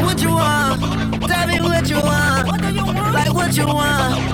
What 0.00 0.20
you 0.22 0.30
want? 0.30 0.80
Tell 1.28 1.46
me 1.46 1.60
what 1.60 1.90
you 1.90 2.00
want. 2.00 2.48
Like 3.12 3.34
what 3.34 3.54
you 3.54 3.66
want? 3.66 4.29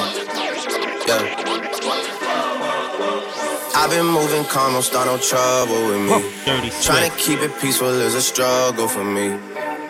Yeah. 1.07 1.51
I've 3.73 3.89
been 3.89 4.05
moving 4.05 4.45
calm, 4.45 4.73
don't 4.73 4.83
start 4.83 5.07
no 5.07 5.17
trouble 5.17 5.87
with 5.87 6.01
me. 6.07 6.71
Trying 6.83 7.09
to 7.09 7.17
keep 7.17 7.39
it 7.39 7.51
peaceful 7.59 7.87
is 7.87 8.15
a 8.15 8.21
struggle 8.21 8.87
for 8.87 9.03
me. 9.03 9.37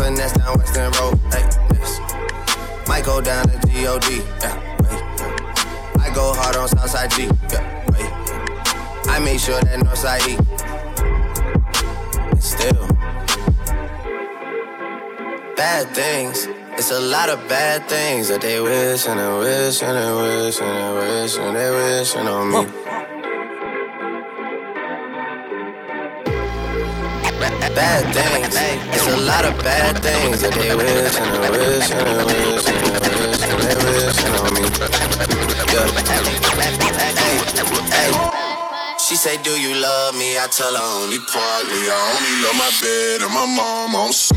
finesse 0.00 0.32
down 0.32 0.58
Western 0.58 0.90
Road. 0.92 1.18
Hey, 1.30 1.44
yes. 1.74 2.00
Might 2.88 3.04
go 3.04 3.20
down 3.20 3.46
to 3.48 3.56
G-O-D. 3.68 4.06
Yeah, 4.40 4.56
wait, 4.80 5.02
yeah. 5.20 6.04
I 6.04 6.10
go 6.14 6.32
hard 6.32 6.56
on 6.56 6.68
Southside 6.68 7.10
G. 7.10 7.24
Yeah, 7.52 7.84
wait, 7.92 8.00
yeah. 8.00 9.14
I 9.14 9.18
make 9.20 9.38
sure 9.38 9.60
that 9.60 9.78
Northside 9.84 10.24
E. 10.30 10.34
Still, 12.40 12.86
bad 15.56 15.88
things. 15.94 16.48
It's 16.78 16.90
a 16.90 17.00
lot 17.00 17.28
of 17.28 17.46
bad 17.48 17.86
things 17.88 18.28
that 18.28 18.40
they 18.40 18.58
wish 18.58 19.06
and 19.06 19.20
they 19.20 19.38
wish 19.38 19.82
and 19.82 19.96
they 19.98 20.12
wish 20.22 20.60
and 20.62 20.76
they 20.78 20.90
wish 20.98 21.36
and 21.36 21.56
they 21.56 21.70
wish 21.70 22.16
on 22.16 22.48
me. 22.48 22.64
Huh. 22.64 22.79
bad 27.80 28.04
things. 28.12 28.54
It's 28.94 29.08
a 29.08 29.16
lot 29.16 29.44
of 29.44 29.56
bad 29.64 30.02
things 30.02 30.40
that 30.42 30.52
they 30.60 30.74
wish 30.76 31.16
and 31.16 31.32
they 31.32 31.50
wish 31.50 31.90
and 31.90 32.00
they 32.06 32.16
wish 32.28 32.66
and 32.68 32.80
they 32.84 33.08
wish 33.16 33.42
and 33.48 33.58
they 33.64 33.76
wish 33.84 34.20
on 34.44 34.50
me. 34.56 34.64
Yeah. 35.72 35.88
She 38.98 39.16
say, 39.16 39.34
Do 39.42 39.52
you 39.64 39.72
love 39.80 40.14
me? 40.14 40.38
I 40.38 40.46
tell 40.58 40.74
her 40.76 40.88
only 41.00 41.20
partly. 41.32 41.82
I 41.88 41.98
only 42.12 42.34
love 42.44 42.56
my 42.62 42.70
bed 42.82 43.18
and 43.24 43.32
my 43.38 43.46
mom. 43.56 43.96
I'm 43.96 44.12
so. 44.12 44.36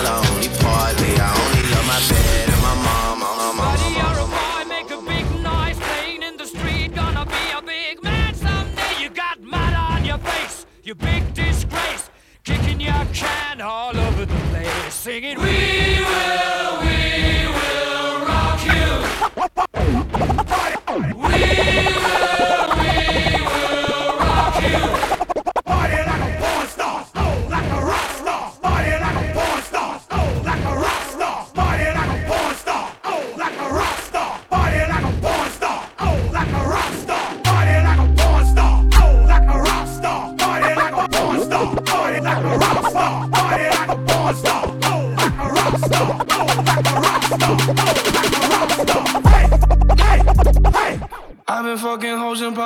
alone. 0.00 0.27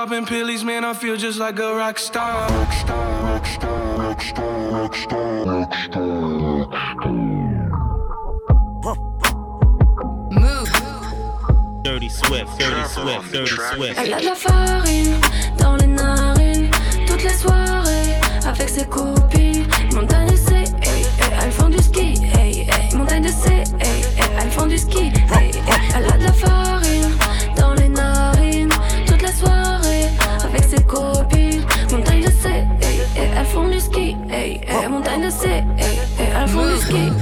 popping 0.06 0.26
pills, 0.26 0.64
man, 0.64 0.84
I 0.84 0.94
feel 0.94 1.16
just 1.16 1.38
like 1.38 1.60
a 1.60 1.76
rock 1.76 1.96
star. 1.96 2.48
Dirty 11.84 12.08
Swift, 12.08 12.58
Dirty 12.58 12.84
Swift, 12.88 13.32
Dirty 13.32 13.46
Swift. 13.46 13.98
Elle 13.98 14.14
a 14.14 14.20
de 14.20 14.24
la 14.24 14.34
farine 14.34 15.20
dans 15.58 15.76
les 15.76 15.86
narines 15.86 16.70
toutes 17.06 17.22
les 17.22 17.34
soirées 17.34 18.16
avec 18.44 18.68
ses 18.68 18.86
copines. 18.86 19.66
Montagne 19.94 20.30
de 20.32 20.36
C, 20.36 20.54
hey, 20.82 21.06
hey, 21.40 21.50
font 21.52 21.68
du 21.68 21.78
ski. 21.78 22.14
Montagne 22.96 23.22
de 23.22 23.28
C, 23.28 23.50
hey, 23.78 24.02
hey, 24.16 24.50
font 24.50 24.66
du 24.66 24.78
ski. 24.78 25.12
Time 35.12 35.20
to 35.20 35.30
sit, 35.30 35.62
et 35.78 36.48
fond 36.48 36.64
du 36.64 36.80
ski. 36.80 37.12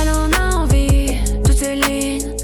Elle 0.00 0.08
en 0.08 0.32
a 0.32 0.56
envie, 0.56 1.18
toutes 1.44 1.56
ces 1.56 1.76
lignes. 1.76 2.34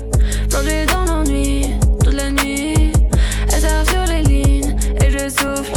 Plongée 0.50 0.86
dans 0.86 1.04
l'ennui, 1.04 1.66
toute 2.04 2.14
la 2.14 2.30
nuit. 2.30 2.92
Elle 3.52 3.60
serve 3.60 3.90
sur 3.90 4.04
les 4.06 4.22
lignes, 4.22 4.76
et 5.00 5.10
je 5.10 5.28
souffle. 5.28 5.72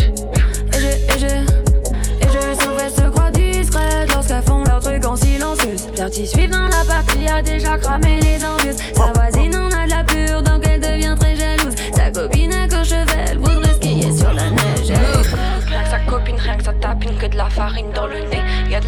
Et 0.74 0.80
je, 0.80 0.86
et 0.86 1.20
je, 1.20 1.26
et 1.26 2.30
je 2.32 2.62
souffle. 2.62 2.84
Elles 2.86 2.92
se 2.92 3.10
croient 3.10 3.32
discrètes 3.32 4.14
lorsqu'elles 4.14 4.44
font 4.44 4.64
leur 4.66 4.82
truc 4.82 5.04
en 5.04 5.16
silencieuse. 5.16 5.88
Leur 5.98 6.12
qui 6.12 6.28
suivent 6.28 6.52
dans 6.52 6.68
la 6.68 6.86
partie 6.88 7.28
a 7.28 7.42
déjà 7.42 7.76
cramé 7.80 8.20
les 8.22 8.35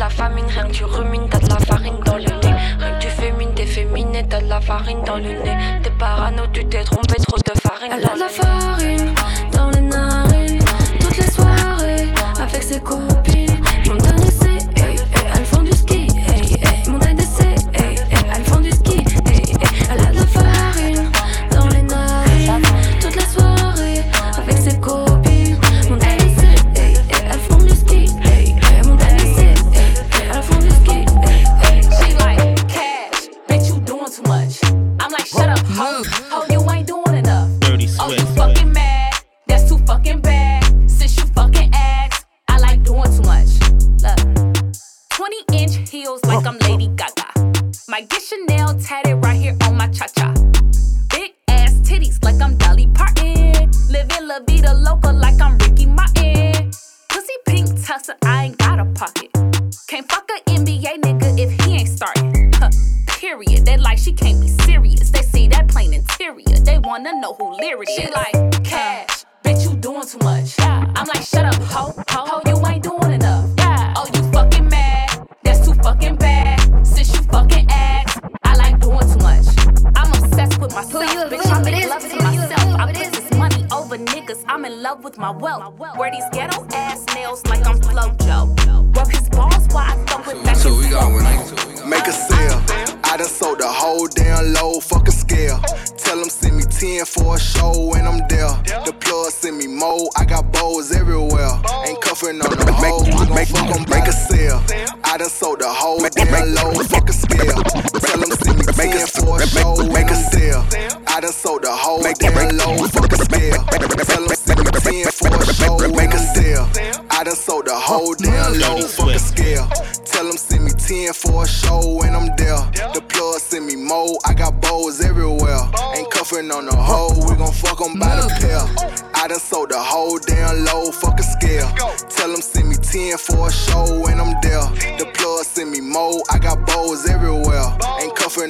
la 0.08 0.14
famine, 0.14 0.46
rien 0.48 0.64
que 0.68 0.72
tu 0.72 0.86
rumines, 0.86 1.28
t'as 1.30 1.40
de 1.40 1.50
la 1.50 1.60
farine 1.60 2.00
dans 2.06 2.16
le 2.16 2.24
nez. 2.24 2.56
Rien 2.80 2.92
que 2.94 3.02
tu 3.02 3.10
fémines, 3.10 3.54
t'es 3.54 3.66
féminée, 3.66 4.26
t'as 4.30 4.40
de 4.40 4.48
la 4.48 4.62
farine 4.62 5.04
dans 5.04 5.18
le 5.18 5.34
nez. 5.44 5.58
T'es 5.84 5.90
parano, 6.00 6.44
tu 6.54 6.66
t'es 6.66 6.84
trompé, 6.86 7.16
trop 7.16 7.38
de 7.38 7.60
farine. 7.60 7.92
Farine. 7.92 8.47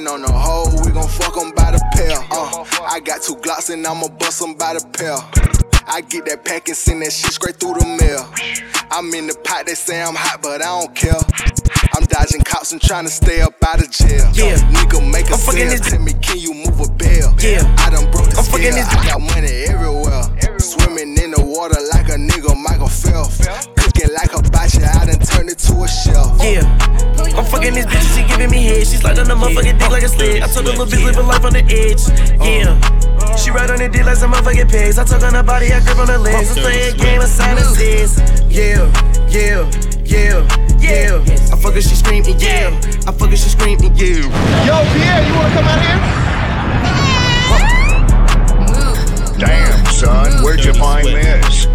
On 0.06 0.22
the 0.22 0.30
hoe, 0.30 0.70
we 0.84 0.92
gon' 0.92 1.08
fuck 1.08 1.36
'em 1.36 1.50
by 1.52 1.72
the 1.72 1.80
pair. 1.94 2.16
Uh, 2.30 2.64
I 2.88 3.00
got 3.00 3.20
two 3.20 3.34
glocks 3.36 3.68
and 3.68 3.84
I'ma 3.86 4.06
bust 4.08 4.40
'em 4.40 4.54
by 4.54 4.74
the 4.74 4.80
pair. 4.96 5.16
I 5.88 6.00
get 6.02 6.24
that 6.26 6.44
pack 6.44 6.68
and 6.68 6.76
send 6.76 7.02
that 7.02 7.12
shit 7.12 7.32
straight 7.32 7.58
through 7.58 7.74
the 7.74 7.84
mail. 7.84 8.24
I'm 8.90 9.12
in 9.12 9.26
the 9.26 9.34
pot, 9.34 9.66
they 9.66 9.74
say 9.74 10.00
I'm 10.00 10.14
hot, 10.14 10.40
but 10.40 10.62
I 10.62 10.66
don't 10.80 10.94
care. 10.94 11.18
I'm 11.96 12.04
dodging 12.04 12.42
cops 12.42 12.72
and 12.72 12.80
trying 12.80 13.04
to 13.06 13.10
stay 13.10 13.40
up 13.40 13.54
out 13.66 13.80
of 13.80 13.90
jail. 13.90 14.30
Yeah. 14.34 14.56
Nigga, 14.70 15.02
make 15.10 15.28
a 15.30 15.34
I'm 15.34 15.38
fucking 15.40 15.68
sale. 15.68 15.78
this- 15.78 15.90
Tell 15.90 15.98
me, 16.00 16.12
can 16.22 16.38
you 16.38 16.54
move 16.54 16.78
a 16.80 16.88
bail? 16.92 17.34
Yeah. 17.40 17.66
I 17.78 17.90
done 17.90 18.08
broke 18.12 18.30
the 18.30 18.38
I'm 18.38 18.44
fucking 18.44 18.74
this- 18.74 18.86
I 18.86 19.04
got 19.04 19.20
money 19.20 19.64
everywhere. 19.66 20.22
Swimming 20.58 21.18
in 21.18 21.32
the 21.32 21.40
water 21.42 21.80
like 21.92 22.08
a 22.08 22.16
nigga 22.16 22.56
Michael 22.56 22.88
Phelps. 22.88 23.38
Cooking 23.98 24.14
like 24.14 24.32
a 24.32 24.42
botcha, 24.50 24.86
I 24.86 25.06
done 25.06 25.18
turned 25.18 25.50
it 25.50 25.58
to 25.58 25.74
a 25.82 25.88
shelf. 25.88 26.38
Yeah. 26.38 26.62
I'm 27.34 27.44
fucking 27.44 27.74
this 27.74 27.86
bitch, 27.86 28.14
she 28.14 28.22
giving 28.28 28.48
me 28.50 28.62
head. 28.62 28.86
She's 28.86 29.02
like 29.02 29.18
on 29.18 29.26
the 29.26 29.34
motherfucking 29.34 29.76
dick 29.78 29.90
like 29.90 30.04
a 30.04 30.08
sled. 30.08 30.40
I 30.42 30.46
told 30.46 30.66
her 30.66 30.72
little 30.72 30.86
bitch 30.86 31.04
live 31.04 31.16
a 31.16 31.22
life 31.22 31.44
on 31.44 31.52
the 31.52 31.66
edge. 31.66 32.06
Uh. 32.38 32.44
Yeah. 32.46 32.78
She 33.34 33.50
ride 33.50 33.70
on 33.72 33.78
the 33.78 33.88
dick 33.88 34.06
like 34.06 34.16
some 34.16 34.30
motherfucking 34.32 34.70
pigs. 34.70 34.98
I 34.98 35.04
took 35.04 35.22
on 35.22 35.34
her 35.34 35.42
body, 35.42 35.72
I 35.72 35.80
grip 35.82 35.98
on 35.98 36.06
her 36.06 36.18
legs. 36.18 36.54
Let's 36.54 36.60
play 36.60 36.90
a 36.90 36.94
game 36.94 37.20
of 37.20 37.26
Simon 37.26 37.64
Says. 37.64 38.22
Yeah, 38.46 38.86
yeah, 39.26 39.66
yeah, 40.06 40.46
yeah. 40.78 41.18
I 41.50 41.58
fuck 41.58 41.74
her, 41.74 41.82
she 41.82 41.96
screaming, 41.96 42.38
yeah. 42.38 42.70
I 43.02 43.10
fuck 43.10 43.30
her, 43.30 43.36
she 43.36 43.50
screaming, 43.50 43.96
yeah. 43.98 44.22
Yo, 44.62 44.78
Pierre, 44.94 45.26
you 45.26 45.34
wanna 45.34 45.58
come 45.58 45.66
out 45.66 45.82
here? 45.82 45.98
Damn, 49.42 49.74
son, 49.90 50.44
where'd 50.44 50.62
you 50.62 50.74
find 50.74 51.06
this? 51.06 51.66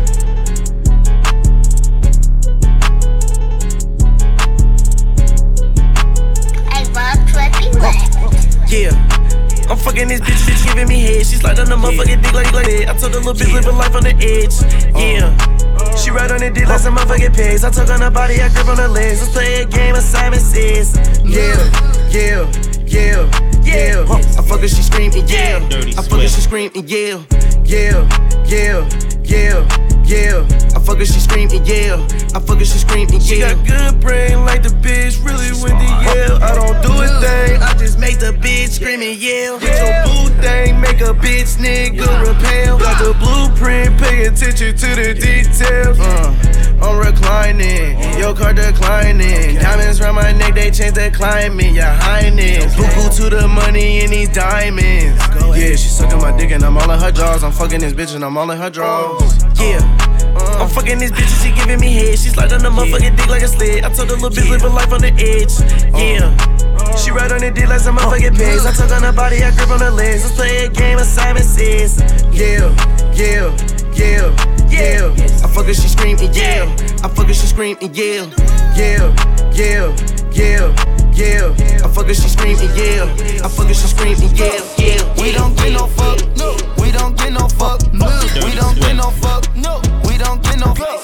Yeah. 8.73 8.89
I'm 9.69 9.77
fucking 9.77 10.07
this 10.07 10.19
bitch, 10.19 10.49
bitch 10.49 10.65
giving 10.65 10.87
me 10.87 10.99
head. 10.99 11.27
She's 11.27 11.43
like 11.43 11.59
on 11.59 11.69
the 11.69 11.75
motherfucking 11.75 12.23
dick 12.23 12.33
like 12.33 12.51
like 12.53 12.65
that. 12.65 12.89
I 12.89 12.97
told 12.97 13.13
her 13.13 13.19
little 13.19 13.33
bitch 13.35 13.53
live 13.53 13.67
a 13.67 13.71
life 13.71 13.93
on 13.93 14.01
the 14.01 14.17
edge. 14.17 14.57
Uh. 14.95 14.97
Yeah. 14.97 15.95
She 15.95 16.09
ride 16.09 16.31
on 16.31 16.39
the 16.39 16.49
dick 16.49 16.67
like 16.67 16.79
some 16.79 16.95
motherfucking 16.95 17.35
pigs. 17.35 17.63
I 17.63 17.69
took 17.69 17.87
on 17.89 18.01
her 18.01 18.09
body, 18.09 18.41
I 18.41 18.49
grip 18.49 18.67
on 18.67 18.77
her 18.77 18.87
legs. 18.87 19.21
Let's 19.21 19.31
play 19.31 19.61
a 19.61 19.65
game 19.67 19.93
of 19.93 20.01
Simon 20.01 20.39
Says. 20.39 20.97
Yeah, 21.23 21.53
yeah, 22.09 22.49
yeah, 22.87 23.29
yeah. 23.61 24.09
I 24.09 24.41
fuck 24.41 24.61
her, 24.61 24.67
she 24.67 24.81
screaming, 24.81 25.27
yeah. 25.27 25.61
I 25.95 26.01
fuck 26.01 26.19
her, 26.19 26.27
she 26.27 26.41
screaming, 26.41 26.87
yeah, 26.87 27.21
yeah, 27.63 28.09
yeah, 28.47 28.89
yeah. 29.21 29.92
Yeah, 30.05 30.45
I 30.75 30.79
fuck 30.79 30.97
her, 30.97 31.05
she 31.05 31.19
screaming, 31.19 31.65
yeah. 31.65 31.95
I 32.35 32.39
fuck 32.39 32.59
her, 32.59 32.65
she 32.65 32.77
screaming, 32.77 33.21
yeah. 33.21 33.27
She 33.27 33.39
got 33.39 33.65
good 33.65 34.01
brain 34.01 34.45
like 34.45 34.63
the 34.63 34.69
bitch, 34.69 35.23
really 35.23 35.51
with 35.63 35.73
the 35.73 35.89
yeah. 36.03 36.37
I 36.41 36.53
don't 36.53 36.81
do 36.83 36.91
a 37.01 37.07
thing, 37.21 37.61
I 37.61 37.73
just 37.77 37.97
make 37.97 38.19
the 38.19 38.31
bitch 38.33 38.79
screaming, 38.79 39.17
yeah. 39.19 39.57
Get 39.59 39.79
your 39.79 40.03
blue 40.03 40.41
thing, 40.41 40.79
make 40.81 41.01
a 41.01 41.13
bitch 41.13 41.57
nigga 41.57 42.05
repel. 42.21 42.77
Got 42.79 42.99
the 43.01 43.13
blueprint, 43.17 43.99
pay 43.99 44.25
attention 44.25 44.75
to 44.75 44.87
the 44.95 45.13
details. 45.13 45.99
Uh, 45.99 46.35
I'm 46.83 46.99
reclining, 46.99 47.97
your 48.19 48.35
car 48.35 48.53
declining. 48.53 49.55
Diamonds 49.55 50.01
around 50.01 50.15
my 50.15 50.33
neck, 50.33 50.53
they 50.53 50.69
change 50.69 50.95
the 50.95 51.11
climate, 51.11 51.71
your 51.73 51.85
highness. 51.85 52.75
Buku 52.75 53.15
to 53.17 53.29
the 53.29 53.47
money 53.47 54.03
in 54.03 54.11
these 54.11 54.29
diamonds. 54.29 55.17
Yeah, 55.57 55.75
she 55.75 55.87
sucking 55.87 56.19
my 56.19 56.35
dick 56.35 56.51
and 56.51 56.63
I'm 56.63 56.77
all 56.77 56.91
in 56.91 56.99
her 56.99 57.11
jaws. 57.11 57.43
I'm 57.43 57.53
fucking 57.53 57.79
this 57.79 57.93
bitch 57.93 58.15
and 58.15 58.25
I'm 58.25 58.37
all 58.37 58.51
in 58.51 58.57
her 58.57 58.69
drawers. 58.69 59.43
Yeah. 59.57 60.02
Uh. 60.35 60.63
I'm 60.63 60.69
fucking 60.69 60.99
this 60.99 61.11
bitch 61.11 61.29
and 61.29 61.41
she 61.41 61.51
giving 61.51 61.79
me 61.79 61.93
head. 61.93 62.19
She's 62.19 62.35
like 62.37 62.51
on 62.51 62.61
the 62.61 62.69
motherfucking 62.69 63.17
dick 63.17 63.27
like 63.27 63.43
a 63.43 63.47
sled. 63.47 63.83
I 63.83 63.89
told 63.89 64.09
her 64.09 64.15
little 64.15 64.29
bitch 64.29 64.49
live 64.49 64.63
a 64.63 64.69
life 64.69 64.91
on 64.91 65.01
the 65.01 65.13
edge. 65.15 65.53
Uh. 65.93 65.97
Yeah. 65.97 66.95
She 66.95 67.11
ride 67.11 67.31
on 67.31 67.41
the 67.41 67.51
dick 67.51 67.67
like 67.67 67.79
some 67.79 67.97
motherfucking 67.97 68.35
uh. 68.35 68.37
pigs. 68.37 68.65
I 68.65 68.73
took 68.73 68.91
on 68.91 69.03
her 69.03 69.13
body, 69.13 69.43
I 69.43 69.51
grip 69.55 69.69
on 69.71 69.79
her 69.79 69.91
legs. 69.91 70.23
Let's 70.23 70.35
play 70.35 70.65
a 70.65 70.69
game 70.69 70.97
of 70.99 71.05
Simon 71.05 71.43
Says. 71.43 71.99
Yeah, 72.31 72.69
yeah, 73.13 73.49
yeah, 73.93 74.31
yeah. 74.69 75.43
I 75.43 75.47
fuck 75.47 75.65
her, 75.65 75.73
she 75.73 75.87
screaming, 75.87 76.33
yeah. 76.33 76.65
I 77.03 77.07
fuck 77.09 77.27
her, 77.27 77.33
she 77.33 77.47
screaming, 77.47 77.93
yeah, 77.93 78.25
yeah, 78.75 79.13
yeah, 79.53 79.95
yeah. 80.31 80.73
Yeah, 81.13 81.53
I 81.85 81.87
fuck 81.93 82.07
her, 82.07 82.13
she 82.13 82.27
screaming, 82.27 82.69
yeah. 82.75 83.05
I 83.43 83.47
fuck 83.47 83.67
her, 83.67 83.73
she 83.73 83.87
screaming, 83.87 84.35
yeah, 84.35 84.59
yeah. 84.77 85.21
We 85.21 85.31
don't 85.31 85.55
get 85.55 85.73
no 85.73 85.85
fuck, 85.85 86.19
no. 86.37 86.72
We 86.93 86.99
don't 86.99 87.17
get 87.17 87.33
no 87.33 87.47
fuck, 87.47 87.91
no. 87.91 88.05
We 88.45 88.53
don't 88.53 88.75
get 88.79 88.95
no 88.95 89.09
fuck, 89.09 89.55
no. 89.55 89.81
We 90.05 90.15
don't 90.15 90.43
get 90.43 90.59
no 90.59 90.75
fuck. 90.75 91.01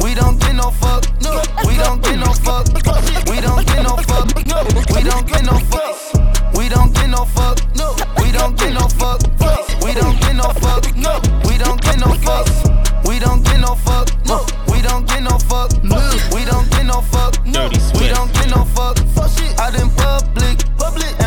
We 0.00 0.14
don't 0.14 0.38
get 0.38 0.54
no 0.54 0.70
fuck, 0.70 1.10
no. 1.22 1.42
We 1.66 1.76
don't 1.76 2.00
get 2.00 2.20
no 2.20 2.32
fuck. 2.34 2.68
We 3.28 3.40
don't 3.40 3.66
get 3.66 3.82
no 3.82 3.96
fuck, 3.96 4.30
no. 4.46 4.62
We 4.94 5.02
don't 5.02 5.26
get 5.26 5.42
no 5.42 5.58
fuck. 5.58 6.54
We 6.54 6.68
don't 6.68 6.94
get 6.94 7.10
no 7.10 7.24
fuck, 7.24 7.58
no. 7.74 7.96
We 8.22 8.30
don't 8.30 8.56
get 8.56 8.74
no 8.74 8.86
fuck. 8.86 9.22
We 9.82 9.92
don't 9.92 10.20
get 10.20 10.36
no 10.36 10.52
fuck, 10.54 10.94
no. 10.94 11.18
We 11.48 11.58
don't 11.58 11.82
get 11.82 11.98
no 11.98 12.14
fuck. 12.14 12.46
We 13.04 13.18
don't 13.18 13.42
get 13.42 13.58
no 13.58 13.74
fuck, 13.74 14.10
no. 14.26 14.46
We 14.70 14.82
don't 14.82 15.04
get 15.04 15.20
no 15.24 15.36
fuck, 15.40 15.82
no. 15.82 15.98
We 16.32 16.44
don't 16.44 16.70
get 16.70 16.86
no 16.86 17.00
fuck, 17.02 17.44
no. 17.44 17.68
We 17.98 18.06
don't 18.06 18.32
get 18.34 18.50
no 18.54 18.64
fuck. 18.66 18.98
Out 19.58 19.74
in 19.80 19.90
public, 19.90 20.62
public, 20.78 21.18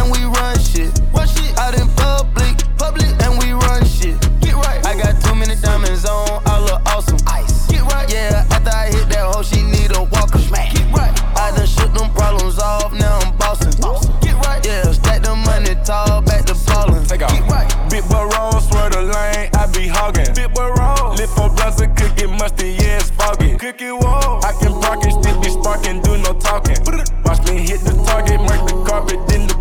tall, 15.88 16.21
back 16.21 16.43
to 16.45 16.55
ballin'. 16.67 17.05
Take 17.05 17.23
off. 17.23 17.31
Get 17.31 17.47
right. 17.47 17.89
Big 17.89 18.03
boy 18.09 18.27
roll, 18.35 18.59
swear 18.59 18.89
the 18.89 19.01
lane, 19.01 19.49
I 19.55 19.71
be 19.71 19.88
hogging. 19.88 20.35
Big 20.35 20.53
boy 20.53 20.67
roll, 20.75 21.15
lip 21.15 21.29
for 21.31 21.49
blunts 21.49 21.79
and 21.79 21.95
cookie 21.95 22.27
musty, 22.27 22.75
yeah, 22.75 22.99
it's 22.99 23.09
foggy. 23.11 23.55
Cookie 23.57 23.91
wall, 23.91 24.43
I 24.43 24.51
can 24.59 24.75
park 24.83 25.03
and 25.07 25.15
still 25.15 25.39
be 25.39 25.49
sparking, 25.49 26.01
do 26.01 26.17
no 26.17 26.33
talking. 26.33 26.75
Watch 27.23 27.39
me 27.47 27.63
hit 27.63 27.79
the 27.88 27.95
target, 28.05 28.39
mark 28.43 28.67
the 28.67 28.75
carpet, 28.83 29.19
then 29.27 29.47
the 29.47 29.55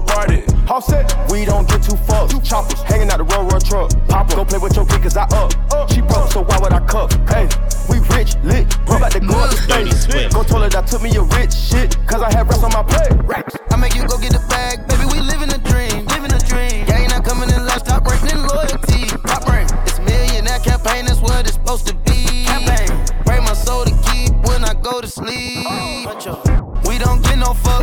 All 0.67 0.77
Offset, 0.77 1.07
we 1.31 1.45
don't 1.45 1.69
get 1.69 1.83
too 1.83 1.97
fucked. 1.97 2.35
Choppers 2.45 2.83
hanging 2.83 3.09
out 3.11 3.19
the 3.19 3.25
road, 3.25 3.53
road 3.53 3.65
truck. 3.65 3.91
Pop 4.09 4.29
go 4.31 4.45
play 4.45 4.59
with 4.59 4.75
your 4.75 4.87
kid, 4.87 5.03
cause 5.03 5.17
I 5.17 5.25
up. 5.31 5.55
She 5.93 6.01
broke, 6.01 6.33
so 6.33 6.43
why 6.43 6.59
would 6.59 6.73
I 6.73 6.81
cuff? 6.87 7.13
Hey, 7.31 7.47
we 7.89 8.03
rich, 8.17 8.35
lit. 8.43 8.67
We 8.89 8.97
about 8.97 9.13
to 9.13 9.21
go 9.21 9.35
up 9.39 9.51
the 9.51 9.95
stage. 9.95 10.35
Go 10.35 10.43
told 10.43 10.63
her 10.63 10.69
that 10.71 10.89
took 10.89 11.03
me 11.03 11.15
a 11.15 11.23
rich 11.23 11.55
shit, 11.55 11.97
cause 12.07 12.21
I 12.21 12.33
had 12.35 12.49
rest 12.49 12.65
on 12.65 12.73
my 12.73 12.83
plate. 12.83 13.15
Racks. 13.25 13.55
I 13.71 13.77
make 13.77 13.95
you 13.95 14.07
go 14.09 14.19
get 14.19 14.33
the 14.33 14.43
bag, 14.51 14.87
baby. 14.89 14.96
Sleep. 25.17 25.65
We 26.87 26.99
don't 26.99 27.23
get 27.23 27.39
no 27.39 27.55
fuck, 27.55 27.76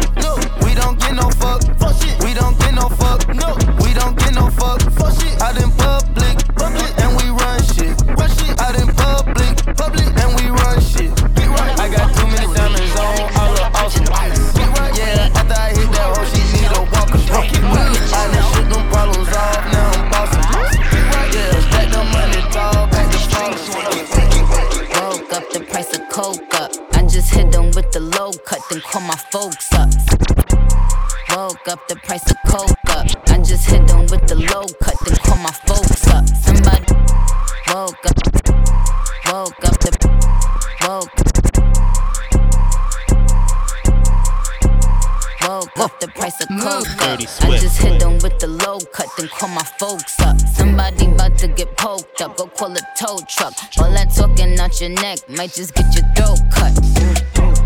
neck 55.13 55.29
might 55.29 55.53
just 55.53 55.73
get 55.75 55.93
your 55.95 56.05
throat 56.15 56.39
cut. 56.51 56.73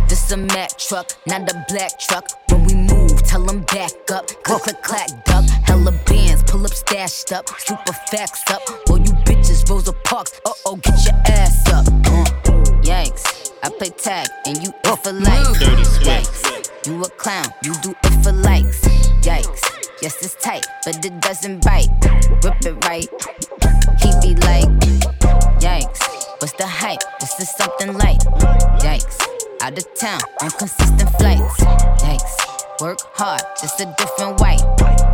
This 0.10 0.32
a 0.32 0.38
Mack 0.38 0.78
truck, 0.78 1.12
not 1.28 1.50
a 1.50 1.66
black 1.70 2.00
truck. 2.00 2.26
When 2.50 2.66
we 2.66 2.76
move, 2.76 3.22
tell 3.24 3.44
them 3.44 3.62
back 3.62 3.92
up. 4.12 4.28
Click, 4.44 4.64
click, 4.64 4.82
clack, 4.82 5.26
duck. 5.26 5.46
Hella 5.64 5.92
bands, 6.06 6.44
pull 6.44 6.66
up 6.66 6.74
stashed 6.74 7.32
up. 7.32 7.48
Super 7.60 7.94
facts 8.12 8.44
up. 8.52 8.62
All 8.90 8.98
you 8.98 9.14
bitches, 9.26 9.70
Rosa 9.70 9.94
Parks. 9.94 10.40
Uh 10.46 10.52
oh, 10.66 10.76
get 10.78 11.06
your 11.06 11.16
ass 11.28 11.68
up. 11.70 11.88
Uh, 11.88 12.26
yikes. 12.82 13.52
I 13.64 13.70
play 13.70 13.90
tag 13.90 14.28
and 14.46 14.58
you 14.64 14.74
it 14.84 15.00
for 15.04 15.14
likes. 15.14 15.60
Yikes. 16.00 16.88
You 16.88 17.02
a 17.04 17.10
clown, 17.10 17.48
you 17.64 17.74
do 17.82 17.94
it 18.04 18.24
for 18.24 18.32
likes. 18.32 18.82
Yikes. 19.22 19.62
Yes, 20.02 20.16
it's 20.22 20.36
tight, 20.36 20.66
but 20.86 21.04
it 21.04 21.20
doesn't 21.22 21.64
bite. 21.64 21.90
Rip 22.44 22.66
it 22.66 22.86
right. 22.86 23.10
He 24.02 24.12
be 24.22 24.40
like. 24.42 24.87
What's 26.40 26.54
the 26.54 26.68
hype? 26.68 27.02
This 27.20 27.40
is 27.40 27.50
something 27.50 27.98
light. 27.98 28.22
Yikes. 28.86 29.18
Out 29.60 29.76
of 29.76 29.86
town 29.96 30.22
on 30.44 30.52
consistent 30.52 31.10
flights. 31.18 31.58
Yikes. 32.06 32.80
Work 32.80 33.00
hard, 33.18 33.42
just 33.60 33.82
a 33.82 33.86
different 33.98 34.40
white. 34.40 34.62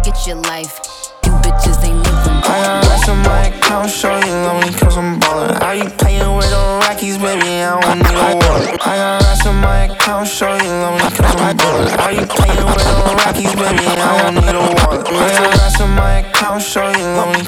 Get 0.03 0.27
your 0.27 0.35
life. 0.51 0.83
You 1.23 1.31
bitches 1.39 1.79
ain't 1.79 1.95
living 1.95 2.43
I 2.43 2.59
got 2.59 2.87
racks 2.91 3.07
on 3.07 3.23
my 3.23 3.47
account, 3.47 3.89
show 3.89 4.19
you 4.19 4.35
lonely 4.35 4.73
cause 4.75 4.97
I'm 4.97 5.17
ballin'. 5.17 5.63
Are 5.63 5.75
you 5.75 5.89
playing 5.95 6.35
with 6.35 6.49
the 6.51 6.59
Rockies, 6.83 7.17
baby? 7.17 7.63
I 7.63 7.79
don't 7.79 8.03
need 8.03 8.19
a 8.19 8.35
wallet. 8.43 8.83
I 8.83 8.95
got 8.99 9.23
racks 9.23 9.45
on 9.47 9.55
my 9.63 9.87
account, 9.87 10.27
show 10.27 10.51
you 10.59 10.75
lonely 10.83 11.07
cause 11.07 11.39
I'm 11.39 11.55
ballin'. 11.55 11.99
Are 12.03 12.11
you 12.11 12.25
playing 12.27 12.67
with 12.67 12.83
the 12.83 13.15
Rockies, 13.23 13.55
baby? 13.55 13.87
I 13.95 14.27
don't 14.27 14.43
need 14.43 14.51
a 14.51 14.59
wallet. 14.59 15.07
I 15.07 15.31
got 15.39 15.55
racks 15.55 15.79
on 15.79 15.91
my 15.95 16.19
account, 16.19 16.61
show 16.61 16.91
you 16.91 17.07
lonely 17.15 17.47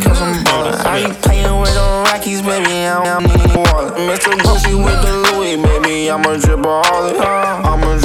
I'm 6.10 6.22
a 6.22 6.38
dripaholic. 6.38 7.20
I'm 7.20 7.82
a 7.84 8.05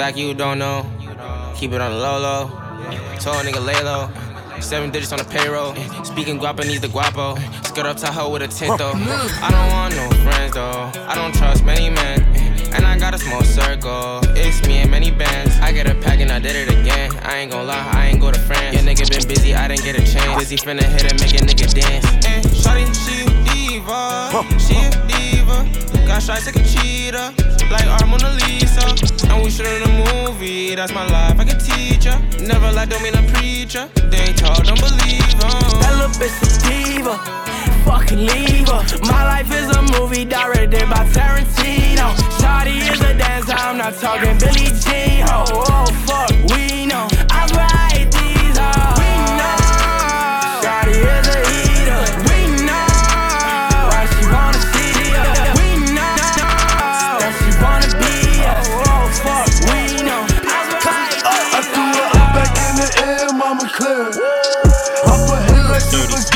like 0.00 0.16
you 0.16 0.32
don't 0.32 0.58
know. 0.58 0.86
Keep 1.56 1.72
it 1.72 1.80
on 1.80 1.92
the 1.92 1.98
low 1.98 2.18
low. 2.18 2.48
Told 3.20 3.44
nigga 3.44 3.64
lay 3.64 3.80
low. 3.84 4.08
Seven 4.60 4.90
digits 4.90 5.12
on 5.12 5.18
the 5.18 5.24
payroll. 5.26 5.74
Speaking 6.04 6.38
Guapanese 6.38 6.80
the 6.80 6.88
guapo. 6.88 7.36
Skirt 7.64 7.86
up 7.86 7.98
Tahoe 7.98 8.30
with 8.32 8.42
a 8.42 8.48
tint 8.48 8.78
though. 8.78 8.92
I 8.94 9.48
don't 9.50 9.68
want 9.72 9.94
no 9.94 10.08
friends 10.24 10.54
though. 10.54 10.90
I 11.06 11.14
don't 11.14 11.34
trust 11.34 11.64
many 11.64 11.90
men. 11.90 12.22
And 12.72 12.86
I 12.86 12.98
got 12.98 13.14
a 13.14 13.18
small 13.18 13.44
circle. 13.44 14.20
It's 14.36 14.66
me 14.66 14.78
and 14.78 14.90
many 14.90 15.10
bands. 15.10 15.58
I 15.60 15.70
get 15.72 15.86
a 15.86 15.94
pack 15.94 16.20
and 16.20 16.32
I 16.32 16.38
did 16.38 16.56
it 16.56 16.68
again. 16.80 17.10
I 17.22 17.38
ain't 17.38 17.52
gon' 17.52 17.66
lie, 17.66 17.86
I 17.92 18.06
ain't 18.06 18.20
go 18.20 18.30
to 18.30 18.38
France. 18.38 18.74
Your 18.74 18.84
nigga 18.84 19.10
been 19.10 19.28
busy, 19.28 19.54
I 19.54 19.68
didn't 19.68 19.84
get 19.84 19.96
a 19.98 20.04
chance. 20.12 20.38
Busy 20.38 20.56
finna 20.56 20.82
hit 20.82 21.12
and 21.12 21.20
make 21.20 21.34
a 21.34 21.44
nigga 21.44 21.68
dance. 21.74 22.06
And 22.26 22.44
shawty, 22.46 22.86
she 23.04 23.59
a 23.70 23.80
diva. 23.80 24.58
She 24.58 24.74
a 24.76 24.90
diva. 25.06 26.06
Got 26.06 26.22
shots 26.22 26.46
like 26.46 26.56
a 26.56 26.64
cheetah. 26.64 27.34
Like 27.70 27.86
our 27.86 28.06
Mona 28.06 28.30
Lisa. 28.34 28.86
And 29.30 29.44
we 29.44 29.50
shootin' 29.50 29.82
a 29.82 30.24
movie. 30.26 30.74
That's 30.74 30.92
my 30.92 31.06
life, 31.06 31.38
I 31.38 31.44
can 31.44 31.58
teach 31.58 32.06
ya. 32.06 32.18
Never 32.40 32.72
lie, 32.72 32.86
don't 32.86 33.02
mean 33.02 33.14
a 33.14 33.22
preacher. 33.32 33.88
They 34.10 34.18
ain't 34.18 34.38
talk, 34.38 34.64
don't 34.64 34.80
believe 34.80 35.22
'em. 35.34 35.80
That 35.80 35.94
little 35.98 36.14
bitch 36.18 36.42
a 36.42 36.48
diva. 36.66 37.18
Fucking 37.84 38.26
leave 38.26 38.68
her. 38.68 38.82
My 39.06 39.24
life 39.24 39.50
is 39.52 39.68
a 39.76 39.82
movie 39.82 40.24
directed 40.24 40.88
by 40.90 41.04
Tarantino. 41.14 42.14
Shawty 42.40 42.90
is 42.90 43.00
a 43.00 43.14
dancer. 43.14 43.54
I'm 43.54 43.78
not 43.78 43.94
talking 43.94 44.36
Billie 44.38 44.72
Jean. 44.82 45.24
Oh, 45.28 45.44
oh 45.48 45.86
fuck, 46.06 46.30
we 46.50 46.86
know. 46.86 47.08
I 47.30 47.46
swear 47.48 47.79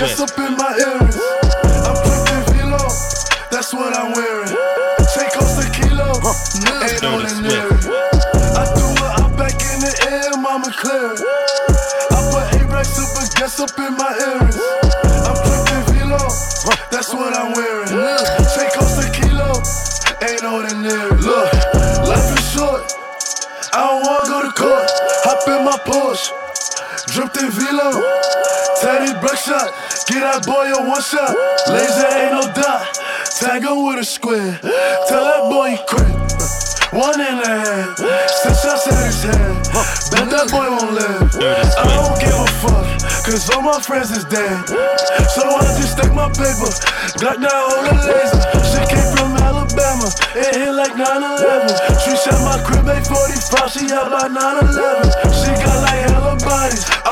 super 0.08 0.48
guess 0.48 0.63
dripped 27.06 27.36
in 27.38 27.50
velo. 27.50 28.02
Teddy 28.80 29.12
shot, 29.44 29.72
get 30.08 30.20
that 30.24 30.46
boy 30.46 30.72
a 30.72 30.80
one 30.88 31.02
shot. 31.02 31.34
Laser 31.68 32.08
ain't 32.16 32.32
no 32.32 32.44
dot. 32.54 32.86
Tag 33.34 33.62
him 33.62 33.84
with 33.84 33.98
a 33.98 34.04
square. 34.04 34.58
Tell 34.62 35.24
that 35.26 35.44
boy 35.50 35.74
he 35.74 35.78
quit. 35.84 36.06
Uh, 36.06 36.54
one 36.94 37.18
in 37.18 37.36
the 37.42 37.50
hand, 37.50 37.98
six 37.98 38.62
shots 38.62 38.86
in 38.86 38.94
his 39.02 39.20
hand. 39.26 39.58
Bet 40.14 40.30
that 40.30 40.46
boy 40.54 40.70
won't 40.70 40.94
live. 40.94 41.28
I 41.42 41.84
don't 41.98 42.14
give 42.22 42.38
a 42.38 42.46
fuck, 42.62 42.86
cause 43.26 43.50
all 43.50 43.62
my 43.66 43.82
friends 43.82 44.14
is 44.14 44.24
dead. 44.30 44.54
So 45.34 45.42
I 45.42 45.66
just 45.74 45.98
stack 45.98 46.14
my 46.14 46.30
paper. 46.30 46.70
Got 47.18 47.42
that 47.42 47.50
hold 47.50 47.90
the 47.90 47.94
laser. 48.06 48.40
Shit 48.62 48.86
came 48.86 49.10
from 49.18 49.34
Alabama. 49.42 50.06
It 50.38 50.54
hit 50.54 50.70
like 50.70 50.94
9-11. 50.94 51.74
She 52.06 52.14
said 52.14 52.38
my 52.46 52.62
crib 52.62 52.86
ain't 52.86 53.06
45, 53.06 53.70
she 53.74 53.90
out 53.90 54.14
by 54.14 54.30
9-11. 54.30 55.10
She 55.34 55.50
got 55.58 55.73
like 55.73 55.73
hella 55.73 55.73
bodies, 55.73 55.73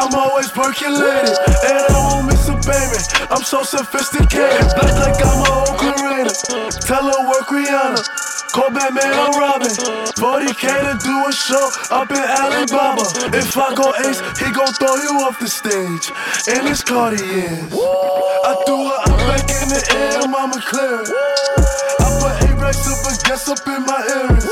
I'm 0.02 0.14
always 0.18 0.50
percolated. 0.50 1.38
And 1.62 1.78
I 1.78 1.94
won't 1.94 2.26
miss 2.26 2.48
a 2.50 2.58
baby, 2.66 2.98
I'm 3.30 3.44
so 3.44 3.62
sophisticated. 3.62 4.66
Black 4.74 4.98
like 4.98 5.22
I'm 5.22 5.46
a 5.46 5.62
Raider. 6.02 6.34
Tell 6.82 7.06
her 7.06 7.22
work 7.30 7.46
Rihanna. 7.46 8.02
Call 8.50 8.70
Batman, 8.70 9.14
I'm 9.14 9.32
Robin. 9.38 9.70
40k 10.18 10.58
to 10.58 10.98
do 11.06 11.14
a 11.28 11.32
show 11.32 11.70
up 11.94 12.10
in 12.10 12.18
Alibaba. 12.18 13.06
If 13.30 13.56
I 13.56 13.74
go 13.74 13.94
ace, 14.04 14.18
he 14.42 14.50
gon' 14.50 14.74
throw 14.74 14.96
you 14.96 15.22
off 15.22 15.38
the 15.38 15.46
stage. 15.46 16.10
In 16.50 16.66
his 16.66 16.82
Cartiers. 16.82 17.72
I 17.72 18.52
threw 18.66 18.82
her 18.90 18.98
up 19.06 19.18
back 19.30 19.46
in 19.46 19.68
the 19.70 19.82
air, 19.94 20.28
mama 20.28 20.60
clear. 20.66 21.00
I 22.02 22.06
put 22.18 22.50
A-Rex 22.50 22.90
up 22.90 23.06
and 23.06 23.22
guess 23.24 23.48
up 23.48 23.66
in 23.68 23.86
my 23.86 24.02
earrings. 24.18 24.51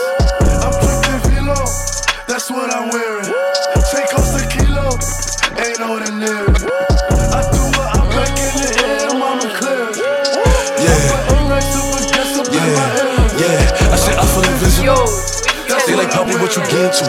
They 16.11 16.17
like 16.17 16.27
Poppy, 16.27 16.35
what 16.43 16.57
you 16.57 16.63
get 16.63 16.93
to? 16.95 17.05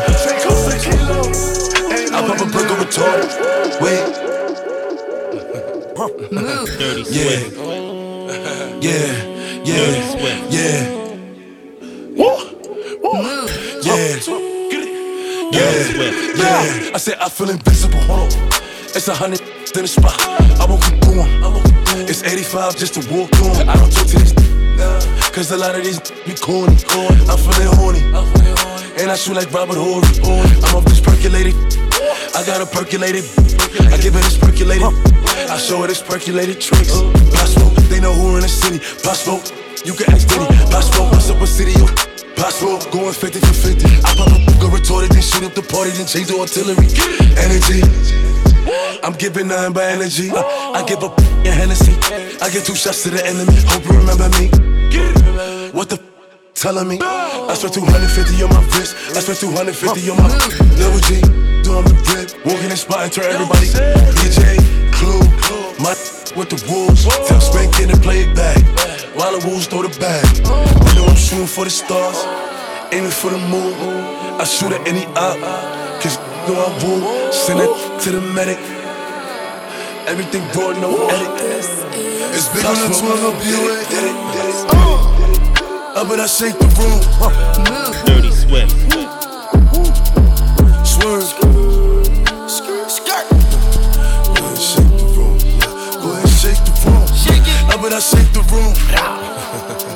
I 2.14 2.28
pop 2.28 2.40
a 2.40 2.46
brick 2.52 2.70
on 2.72 2.78
retarded. 2.78 3.30
Wait. 3.82 4.04
Dirty 6.78 7.04
Yeah. 7.10 7.40
Swift. 7.40 7.58
Yeah. 8.82 9.02
Yeah. 9.66 9.76
Dirty 9.76 10.02
Swift. 10.12 10.42
Yeah. 10.52 10.80
Yeah. 13.82 14.06
Yeah. 15.52 15.72
Yeah. 16.36 16.92
I 16.94 16.98
said 16.98 17.18
I 17.20 17.30
feel 17.30 17.50
invisible. 17.50 18.00
Hold 18.02 18.34
on. 18.34 18.50
It's 18.96 19.08
a 19.08 19.16
hundred 19.16 19.42
in 19.78 19.84
the 19.84 19.88
spot. 19.88 20.16
I 20.60 20.66
won't 20.66 20.82
keep 20.84 21.00
going. 21.02 21.30
It's 22.10 22.24
85 22.24 22.76
just 22.76 22.94
to 22.96 23.02
walk 23.14 23.32
on. 23.46 23.70
I 23.70 23.76
don't 23.76 23.92
talk 23.92 24.08
to 24.08 24.18
these 24.18 24.34
Cause 25.32 25.52
a 25.52 25.58
lot 25.58 25.76
of 25.76 25.84
these 25.84 26.00
be 26.26 26.34
corny. 26.36 26.76
I'm 27.30 27.38
feeling 27.38 27.72
horny. 27.80 28.02
And 29.00 29.10
I 29.10 29.16
shoot 29.16 29.36
like 29.36 29.52
Robert 29.54 29.78
Horry. 29.78 30.08
I'm 30.66 30.76
off 30.76 30.86
this 30.86 31.00
percolated. 31.00 31.56
I 32.36 32.44
got 32.44 32.60
a 32.60 32.66
percolated. 32.66 33.24
I 33.94 33.98
give 34.02 34.16
it 34.16 34.24
this 34.26 34.38
percolated. 34.38 34.92
I 35.48 35.58
show 35.58 35.84
it 35.84 35.88
this 35.88 36.02
percolated 36.02 36.60
tricks. 36.60 36.92
Possible, 37.32 37.72
they 37.88 38.00
know 38.00 38.14
who 38.14 38.36
in 38.36 38.42
the 38.42 38.50
city. 38.50 38.80
Possible, 39.04 39.40
you 39.86 39.94
can 39.94 40.12
ask 40.12 40.28
Diddy. 40.28 40.48
Possible, 40.68 41.06
what's 41.12 41.30
up 41.30 41.40
a 41.40 41.48
city? 41.48 41.78
Possible, 42.36 42.80
going 42.92 43.14
50 43.14 43.40
for 43.40 43.54
50. 43.54 43.86
I 44.04 44.16
pop 44.18 44.28
a 44.28 44.60
go 44.60 44.68
retorted, 44.68 45.12
then 45.12 45.22
shoot 45.22 45.44
up 45.44 45.54
the 45.54 45.62
party, 45.62 45.92
then 45.92 46.08
change 46.08 46.28
the 46.28 46.40
artillery. 46.40 46.90
Energy. 47.38 48.31
I'm 49.04 49.14
giving 49.14 49.48
nothing 49.48 49.74
but 49.74 49.84
energy. 49.84 50.30
Uh, 50.32 50.44
I 50.74 50.84
give 50.88 51.04
up 51.04 51.18
a 51.18 51.52
Hennessy. 51.52 51.94
I 52.42 52.50
get 52.50 52.66
two 52.66 52.76
shots 52.76 53.04
to 53.04 53.10
the 53.10 53.26
enemy. 53.26 53.56
Hope 53.68 53.86
you 53.86 53.98
remember 53.98 54.30
me. 54.38 54.50
What 55.72 55.90
the 55.90 55.96
f- 55.96 56.54
telling 56.54 56.88
me? 56.88 57.00
I 57.02 57.54
spent 57.56 57.74
250 57.74 58.44
on 58.44 58.50
my 58.50 58.62
wrist. 58.78 58.96
I 59.16 59.20
spent 59.22 59.40
250 59.40 60.10
on 60.12 60.18
my 60.18 60.30
double 60.78 61.00
G. 61.08 61.22
Doing 61.64 61.86
the 61.88 61.96
grip. 62.06 62.28
Walking 62.46 62.70
in 62.72 62.78
spot 62.78 63.04
and 63.06 63.12
turn 63.14 63.32
everybody. 63.32 63.68
DJ, 64.20 64.58
Clue. 64.92 65.24
My 65.82 65.96
with 66.36 66.50
the 66.50 66.60
wolves. 66.72 67.06
Tell 67.28 67.42
Spank 67.42 67.80
in 67.80 67.92
and 67.92 68.02
play 68.02 68.24
it 68.24 68.36
back. 68.36 68.60
While 69.16 69.38
the 69.40 69.46
wolves 69.48 69.68
throw 69.68 69.82
the 69.84 69.94
bag. 70.00 70.24
You 70.38 70.96
know 70.96 71.06
I'm 71.08 71.16
shooting 71.16 71.48
for 71.48 71.64
the 71.66 71.72
stars. 71.72 72.18
Aiming 72.94 73.12
for 73.12 73.32
the 73.32 73.38
moon. 73.38 73.74
I 74.40 74.44
shoot 74.44 74.72
at 74.72 74.86
any 74.88 75.06
op. 75.16 75.40
Cause 76.02 76.18
you 76.48 76.54
know 76.54 76.60
I 76.62 76.70
will. 76.84 77.32
Send 77.32 77.60
it 77.60 78.02
to 78.04 78.12
the 78.12 78.22
medic. 78.22 78.81
Everything 80.12 80.44
raw, 80.60 80.74
no 80.74 81.08
edit. 81.08 81.40
It's 82.36 82.50
big 82.50 82.66
on 82.66 82.76
the 82.76 82.88
12 83.00 83.24
up 83.24 83.46
you 83.46 83.56
Did 83.88 84.04
it, 84.10 84.18
did 84.36 84.44
it. 84.44 84.68
Up 85.96 86.12
and 86.12 86.22
I 86.22 86.28
shake 86.28 86.60
the 86.60 86.68
room. 86.76 87.00
Dirty 88.06 88.30
Swift. 88.30 88.76
Swerve. 90.86 91.24
Skirt. 92.52 92.90
Go 94.28 94.34
ahead 94.36 94.52
and 94.52 94.60
shake 94.60 94.92
the 95.00 95.06
room. 95.16 95.38
Go 96.02 96.12
ahead 96.12 96.26
and 96.26 96.36
shake 96.42 96.60
the 96.66 96.74
room. 96.84 97.08
Shake 97.16 97.48
it. 97.48 97.74
Up 97.74 97.82
and 97.82 97.94
I 97.94 98.00
shake 98.00 98.32
the 98.34 98.44
room. 98.52 99.88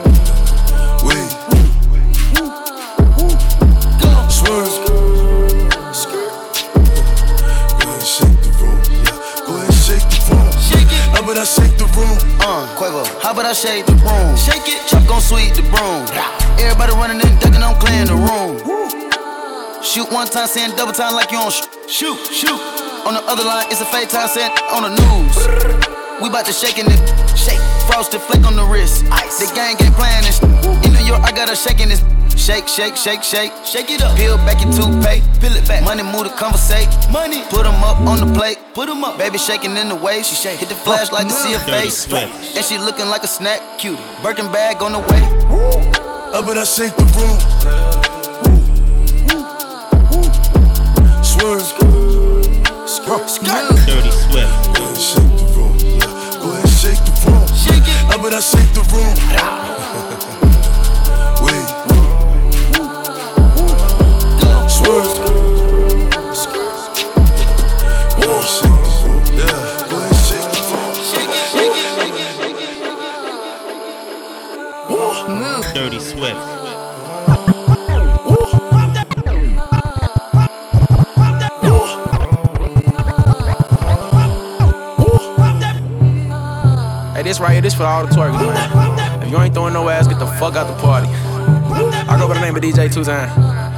Quavo, 12.86 13.02
how 13.18 13.34
about 13.34 13.50
I 13.50 13.54
shake 13.54 13.88
the 13.88 13.98
broom? 13.98 14.38
Shake 14.38 14.70
it, 14.70 14.78
chop 14.86 15.02
gon' 15.10 15.18
sweep 15.18 15.58
the 15.58 15.66
broom. 15.74 16.06
Everybody 16.62 16.94
running 16.94 17.18
and 17.18 17.34
ducking, 17.42 17.66
I'm 17.66 17.74
clearing 17.82 18.06
the 18.06 18.14
room. 18.14 18.62
Shoot 19.82 20.06
one 20.14 20.28
time, 20.28 20.46
saying 20.46 20.78
double 20.78 20.94
time 20.94 21.16
like 21.16 21.32
you 21.32 21.40
on 21.42 21.50
sh- 21.50 21.66
shoot, 21.90 22.14
shoot. 22.30 22.62
On 23.10 23.18
the 23.18 23.26
other 23.26 23.42
line, 23.42 23.66
it's 23.74 23.82
a 23.82 23.90
fake 23.90 24.10
time, 24.10 24.30
saying 24.30 24.54
on 24.70 24.86
the 24.86 24.94
news. 25.02 25.34
We 26.22 26.30
bout 26.30 26.46
to 26.46 26.54
shake 26.54 26.78
it, 26.78 26.86
shake. 27.34 27.58
Frosted 27.90 28.22
flake 28.22 28.46
on 28.46 28.56
the 28.56 28.66
wrist. 28.70 29.02
Ice. 29.10 29.42
The 29.42 29.50
gang 29.58 29.82
ain't 29.82 29.98
playing 29.98 30.22
this. 30.22 30.38
In 30.86 30.94
New 30.94 31.06
York, 31.10 31.26
I 31.26 31.32
got 31.34 31.50
her 31.50 31.58
shaking 31.58 31.90
this. 31.90 32.06
Shake, 32.46 32.68
shake, 32.68 32.96
shake, 32.96 33.24
shake. 33.24 33.52
Shake 33.66 33.90
it 33.90 34.04
up. 34.04 34.16
Peel 34.16 34.38
back 34.46 34.62
your 34.64 34.72
toothpaste. 34.72 35.26
Peel 35.42 35.56
it 35.56 35.68
back. 35.68 35.84
Money 35.84 36.04
move 36.04 36.26
to 36.26 36.34
conversate. 36.38 36.88
Money. 37.12 37.42
Put 37.50 37.66
'em 37.66 37.84
up 37.84 37.98
on 38.06 38.20
the 38.20 38.32
plate. 38.38 38.60
Put 38.76 38.88
'em 38.88 39.04
up. 39.04 39.18
Baby 39.18 39.40
shaking 39.40 39.76
in 39.76 39.90
the 39.90 39.96
way. 39.96 40.22
She 40.22 40.36
shake. 40.36 40.60
Hit 40.60 40.70
the 40.70 40.76
flashlight 40.76 41.28
to 41.28 41.34
see 41.34 41.54
her 41.54 41.66
face. 41.66 42.06
And 42.56 42.64
she 42.64 42.78
looking 42.78 43.10
like 43.10 43.24
a 43.24 43.28
snack. 43.28 43.62
Cutie. 43.80 43.98
Birkin 44.22 44.52
bag 44.52 44.84
on 44.84 44.92
the 44.94 45.00
way. 45.00 45.24
Up 46.36 46.48
and 46.48 46.60
I 46.60 46.66
shake 46.66 46.96
the 46.98 47.06
room. 47.18 47.95
Swift. 76.26 76.38
Hey, 87.16 87.24
this 87.24 87.40
right 87.40 87.52
here, 87.52 87.62
this 87.62 87.76
for 87.76 87.84
all 87.84 88.06
the 88.06 88.14
twerkers, 88.14 88.34
man. 88.34 89.24
If 89.24 89.30
you 89.30 89.38
ain't 89.40 89.54
throwing 89.54 89.74
no 89.74 89.88
ass, 89.90 90.08
get 90.08 90.18
the 90.18 90.26
fuck 90.26 90.56
out 90.56 90.68
the 90.68 90.82
party. 90.82 91.08
I 91.08 92.18
go 92.20 92.28
by 92.28 92.34
the 92.34 92.42
name 92.42 92.56
of 92.56 92.62
DJ 92.64 92.92
Two 92.92 93.04
Time. 93.04 93.30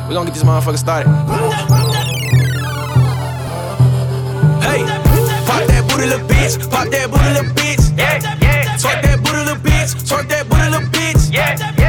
We 0.07 0.13
gonna 0.13 0.25
get 0.29 0.33
this 0.33 0.43
motherfucker 0.43 0.77
started. 0.77 1.09
Hey, 4.63 4.85
pop 5.45 5.67
that 5.67 5.85
booty, 5.89 6.07
little 6.07 6.27
bitch. 6.27 6.69
Pop 6.71 6.87
that 6.87 7.09
booty, 7.11 7.29
little 7.33 7.51
bitch. 7.55 7.97
Yeah, 7.97 8.37
yeah. 8.41 8.77
Twerk 8.77 9.01
that 9.01 9.17
booty, 9.21 9.37
little 9.37 9.55
bitch. 9.55 9.95
Twerk 10.07 10.29
that 10.29 10.47
booty, 10.47 10.69
little 10.69 10.87
bitch. 10.89 11.33
Yeah, 11.33 11.73
yeah. 11.77 11.86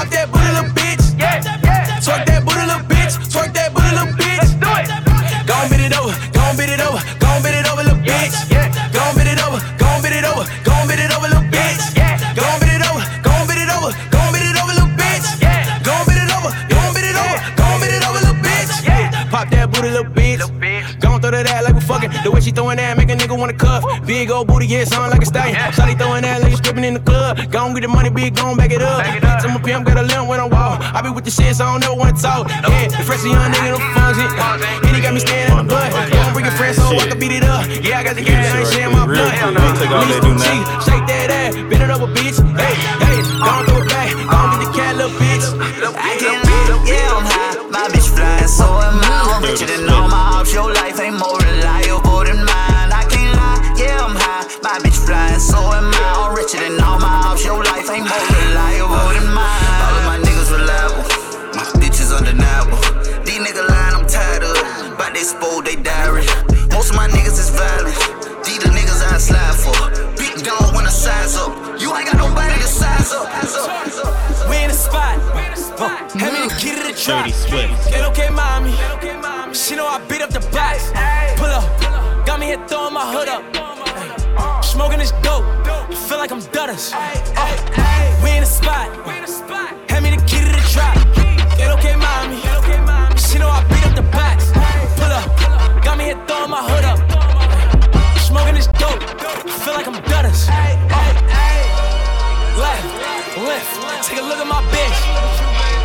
Pop 0.00 0.08
that 0.16 0.32
booty, 0.32 0.48
little 0.48 0.72
bitch. 0.72 1.04
Yeah, 1.20 1.44
yeah. 1.60 2.00
Twerk 2.00 2.24
that 2.24 2.40
booty, 2.40 2.64
little 2.64 2.80
bitch. 2.88 3.20
Twerk 3.28 3.52
that 3.52 3.68
booty, 3.76 3.92
little 3.92 4.08
bitch. 4.16 4.40
Let's 4.40 4.56
do 4.56 4.72
it. 4.72 4.88
Go 5.44 5.52
on, 5.60 5.68
bend 5.68 5.84
it 5.84 5.92
over. 5.92 6.16
Go 6.32 6.40
on, 6.40 6.56
bend 6.56 6.72
it 6.72 6.80
over. 6.80 6.96
Go 7.20 7.28
on, 7.28 7.44
bend 7.44 7.60
it 7.60 7.68
over, 7.68 7.84
little 7.84 8.00
bitch. 8.00 8.32
Go 8.48 8.96
on, 8.96 9.12
bend 9.12 9.28
it 9.28 9.36
over. 9.44 9.60
Go 9.76 9.84
on, 9.92 10.00
bend 10.00 10.16
it 10.16 10.24
over. 10.24 10.48
Go 10.64 10.72
on, 10.72 10.88
bend 10.88 11.04
it 11.04 11.12
over, 11.12 11.28
little 11.28 11.44
bitch. 11.52 11.84
Go 11.92 12.48
on, 12.48 12.56
bend 12.64 12.72
it 12.72 12.80
over. 12.80 13.04
Go 13.20 13.28
on, 13.28 13.44
bend 13.44 13.60
it 13.60 13.68
over. 13.68 13.92
Go 14.08 14.16
on, 14.24 14.32
bend 14.32 14.48
it 14.48 14.56
over, 14.56 14.72
little 14.72 14.88
bitch. 14.96 15.28
Go 15.84 15.92
on, 15.92 16.02
bend 16.08 16.16
it 16.24 16.32
over. 16.32 16.48
Go 16.48 16.76
on, 16.80 16.90
bend 16.96 17.04
it 17.04 17.20
over. 17.20 17.36
Go 17.60 17.64
on, 17.68 17.76
bend 17.84 17.92
it 17.92 18.04
over, 18.08 18.20
little 18.24 18.40
bitch. 18.40 18.72
Yeah. 18.80 19.28
Pop 19.28 19.52
that 19.52 19.68
booty, 19.68 19.92
little 19.92 20.08
bitch. 20.08 20.96
Go 21.04 21.12
on, 21.12 21.20
throw 21.20 21.28
that 21.28 21.44
ass 21.44 21.68
like 21.68 21.76
we 21.76 21.84
fucking. 21.84 22.08
The 22.24 22.32
way 22.32 22.40
she 22.40 22.56
throwing 22.56 22.80
that, 22.80 22.96
make 22.96 23.12
a 23.12 23.16
nigga 23.20 23.36
wanna 23.36 23.52
cuff. 23.52 23.84
Big 24.06 24.30
old 24.30 24.48
booty, 24.48 24.66
yeah, 24.66 24.84
sound 24.84 25.10
like 25.10 25.22
a 25.22 25.26
stallion. 25.26 25.56
Shawty 25.72 25.96
throwing 25.96 26.22
that, 26.22 26.42
like 26.42 26.50
you 26.50 26.56
stripping 26.56 26.84
in 26.84 26.94
the 26.94 27.00
club. 27.00 27.38
Go 27.50 27.58
on, 27.60 27.74
get 27.74 27.82
the 27.82 27.88
money, 27.88 28.10
big, 28.10 28.34
go 28.34 28.46
on, 28.46 28.56
back 28.56 28.72
it 28.72 28.82
up. 28.82 29.04
Bitch, 29.04 29.44
I'm 29.44 29.56
a 29.56 29.60
pimp, 29.60 29.86
got 29.86 29.98
a 29.98 30.02
limp 30.02 30.28
when 30.28 30.40
I 30.40 30.46
walk. 30.46 30.80
I 30.80 31.00
be 31.02 31.10
with 31.10 31.24
the 31.24 31.30
shit, 31.30 31.54
so 31.56 31.64
I 31.64 31.72
don't 31.72 31.80
know 31.80 31.94
wanna 31.94 32.16
talk. 32.16 32.48
Yeah, 32.48 32.88
the 32.88 33.04
fresh 33.04 33.24
young 33.24 33.52
nigga, 33.52 33.76
no 33.76 33.80
function. 33.94 34.28
And 34.86 34.96
he 34.96 35.02
got 35.02 35.14
me 35.14 35.20
standing 35.20 35.58
in 35.58 35.66
the 35.66 35.68
blood. 35.68 35.92
Go 36.10 36.18
on, 36.18 36.32
bring 36.32 36.44
your 36.44 36.54
friends 36.54 36.76
so 36.76 36.90
I 36.90 37.06
can 37.06 37.18
beat 37.18 37.32
it 37.32 37.44
up. 37.44 37.66
Yeah, 37.82 38.00
I 38.00 38.04
got 38.04 38.16
the 38.16 38.24
gas, 38.24 38.52
I 38.52 38.58
ain't 38.60 38.68
sharing 38.68 38.92
my 38.92 39.06
blood. 39.06 39.30
Take 39.78 39.90
all 39.90 40.06
they 40.06 40.20
do 40.20 40.32
now. 40.34 40.80
Shake 40.80 41.06
that 41.06 41.30
ass, 41.30 41.54
bend 41.54 41.82
it 41.84 41.90
over, 41.90 42.08
bitch. 42.10 42.38
Hey, 42.56 42.74
hey, 43.04 43.22
go 43.22 43.50
on, 43.50 43.64
throw 43.66 43.82
it 43.82 43.88
back. 43.88 44.10
little 45.00 45.16
bitch. 45.16 45.46
I 45.96 46.16
can't 46.20 46.44
lie, 46.44 46.84
yeah, 46.84 47.16
I'm 47.16 47.24
high. 47.24 47.70
My 47.70 47.88
bitch 47.88 48.08
flying, 48.14 48.48
so 48.48 48.64
am 48.64 49.00
I. 49.00 49.36
I'm 49.36 49.42
richer 49.42 49.66
than 49.66 49.88
all 49.88 50.08
my 50.08 50.40
ops. 50.40 50.52
Your 50.52 50.72
life 50.72 51.00
ain't 51.00 51.18
more 51.18 51.49
bitch 55.40 55.50
flying, 55.50 55.62
so 55.62 55.76
am 55.76 55.92
I. 55.94 56.26
I'm 56.26 56.34
richer 56.34 56.58
than 56.58 56.80
all 56.80 56.98
my 56.98 57.32
ops. 57.32 57.44
Your 57.44 57.62
life 57.62 57.90
ain't 57.90 58.08
more 58.08 58.18
reliable 58.18 58.96
than 59.12 59.26
mine. 59.32 59.80
All 59.80 59.94
of 59.96 60.04
my 60.04 60.18
niggas 60.18 60.50
reliable. 60.50 61.04
My 61.54 61.64
bitches 61.80 62.14
undeniable. 62.16 62.78
These 63.24 63.40
niggas 63.40 63.68
lying, 63.68 63.94
I'm 63.96 64.06
tired 64.06 64.42
of. 64.44 64.98
But 64.98 65.14
they 65.14 65.22
spoiled 65.22 65.64
they 65.64 65.76
diary. 65.76 66.26
Most 66.72 66.90
of 66.90 66.96
my 66.96 67.08
niggas 67.08 67.38
is 67.38 67.50
violent. 67.50 67.96
These 68.44 68.58
the 68.58 68.70
niggas 68.70 69.02
I 69.02 69.18
slide 69.18 69.56
for. 69.56 69.78
Big 70.16 70.44
dog 70.44 70.74
when 70.74 70.86
I 70.86 70.90
size 70.90 71.36
up. 71.36 71.80
You 71.80 71.94
ain't 71.96 72.06
got 72.06 72.18
nobody 72.18 72.54
to 72.54 72.68
size 72.68 73.12
up. 73.12 73.28
We 74.48 74.56
in 74.62 74.68
the 74.68 74.76
spot. 74.76 75.18
Uh, 75.80 75.88
hand 76.18 76.34
me 76.34 76.48
the 76.48 76.54
key 76.60 76.76
to 76.76 76.82
the 76.84 76.92
trap. 76.92 77.24
Dirty 77.24 77.32
Swift. 77.32 77.90
Get 77.90 78.04
okay, 78.10 78.28
mommy. 78.28 78.72
She 79.54 79.74
know 79.74 79.86
I 79.86 79.98
beat 80.08 80.20
up 80.20 80.30
the 80.30 80.40
box. 80.52 80.92
Pull 81.38 81.48
up. 81.48 82.26
Got 82.26 82.38
me 82.38 82.46
here 82.46 82.68
throwing 82.68 82.92
my 82.92 83.06
hood 83.10 83.28
up. 83.28 83.89
Smoking 85.00 85.16
this 85.16 85.24
dope. 85.24 85.44
Feel 86.08 86.18
like 86.18 86.30
I'm 86.30 86.42
Dutters. 86.52 86.92
Uh, 86.92 88.20
we 88.22 88.36
in 88.36 88.40
the 88.40 88.46
spot. 88.46 88.88
Hand 89.88 90.04
me 90.04 90.10
the 90.10 90.20
key 90.28 90.44
to 90.44 90.52
the 90.52 90.60
trap. 90.68 90.94
Get 91.56 91.70
okay, 91.78 91.96
mommy. 91.96 92.36
She 93.16 93.38
know 93.38 93.48
I 93.48 93.64
beat 93.72 93.86
up 93.86 93.96
the 93.96 94.02
box. 94.12 94.52
Pull 95.00 95.08
up. 95.08 95.24
Got 95.82 95.96
me 95.96 96.04
here 96.04 96.20
throwing 96.28 96.50
my 96.50 96.60
hood 96.60 96.84
up. 96.84 97.00
Smoking 98.20 98.54
this 98.54 98.66
dope. 98.76 99.00
Feel 99.64 99.72
like 99.72 99.88
I'm 99.88 99.96
Dutters. 100.04 100.48
Left, 102.60 102.84
left. 103.40 104.04
Take 104.04 104.20
a 104.20 104.22
look 104.22 104.36
at 104.36 104.46
my 104.46 104.60
bitch. 104.68 105.00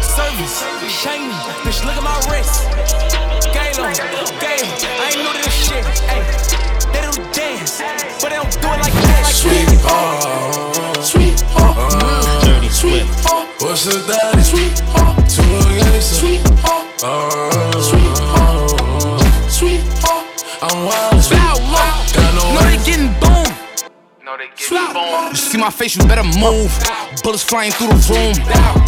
Service, 0.04 0.60
shiny. 0.92 1.32
Bitch, 1.64 1.80
look 1.88 1.96
at 1.96 2.04
my 2.04 2.20
wrist. 2.28 2.68
Galo, 3.56 3.96
gay. 4.44 4.60
I 4.60 5.08
ain't 5.08 5.24
new 5.24 5.32
to 5.32 5.40
this 5.40 5.56
shit. 5.56 6.15
But 7.66 8.30
they 8.30 8.36
don't 8.36 8.52
do 8.52 8.68
it 8.68 8.80
like 8.80 8.94
that. 8.94 9.26
Sweetheart, 9.26 11.04
sweetheart, 11.04 12.44
Dirty 12.46 12.70
Swift. 12.70 13.10
What's 13.62 13.86
the 13.86 14.06
daddy? 14.08 14.44
Sweetheart, 14.44 15.30
to 15.30 15.42
a 15.42 15.80
gangster. 15.80 16.16
Sweetheart, 16.16 17.04
uh, 17.04 17.82
sweetheart, 17.82 18.82
uh, 18.82 19.16
uh. 19.16 19.50
sweetheart. 19.50 20.46
I'm 20.62 20.86
wild. 20.86 21.15
No, 24.36 24.44
they 24.44 24.52
get 24.52 24.94
boom. 24.94 25.32
You 25.32 25.36
see 25.36 25.58
my 25.58 25.70
face, 25.70 25.96
you 25.96 26.04
better 26.08 26.24
move. 26.24 26.68
Bullets 27.24 27.44
flying 27.44 27.72
through 27.72 27.88
the 27.88 28.00
room. 28.12 28.36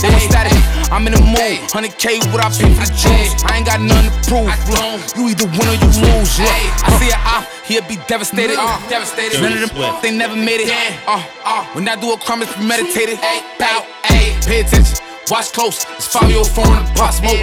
They 0.01 0.11
was 0.11 0.23
static, 0.27 0.51
I'm 0.91 1.07
in 1.07 1.13
the 1.13 1.23
mood. 1.23 1.63
100K, 1.71 2.19
what 2.33 2.43
I 2.43 2.51
pay 2.51 2.67
for 2.75 2.83
the 2.83 2.91
juice. 2.91 3.31
I 3.47 3.55
ain't 3.55 3.65
got 3.65 3.79
nothing 3.79 4.11
to 4.11 4.17
prove. 4.27 4.51
Look, 4.67 5.15
you 5.15 5.29
either 5.31 5.47
win 5.55 5.67
or 5.71 5.77
you 5.79 5.87
lose. 6.03 6.35
Look, 6.39 6.51
I 6.83 6.99
see 6.99 7.11
a 7.11 7.19
op, 7.23 7.47
he'll 7.63 7.87
be 7.87 7.95
devastated. 8.07 8.57
Uh, 8.59 8.75
devastated. 8.89 9.39
None 9.41 9.63
of 9.63 9.71
them, 9.71 9.95
they 10.01 10.11
never 10.11 10.35
made 10.35 10.59
it. 10.59 10.69
Uh, 11.07 11.23
uh, 11.45 11.63
when 11.71 11.87
I 11.87 11.95
do 11.95 12.11
a 12.11 12.17
crime, 12.17 12.41
it's 12.41 12.51
premeditated. 12.51 13.15
Bow, 13.57 13.87
ayy, 14.11 14.35
pay 14.45 14.61
attention. 14.61 14.97
Watch 15.29 15.51
close, 15.51 15.83
it's 15.97 16.15
year 16.23 16.43
phone 16.45 16.67
in 16.77 16.85
the 16.85 16.91
pot 16.95 17.11
smoke. 17.13 17.35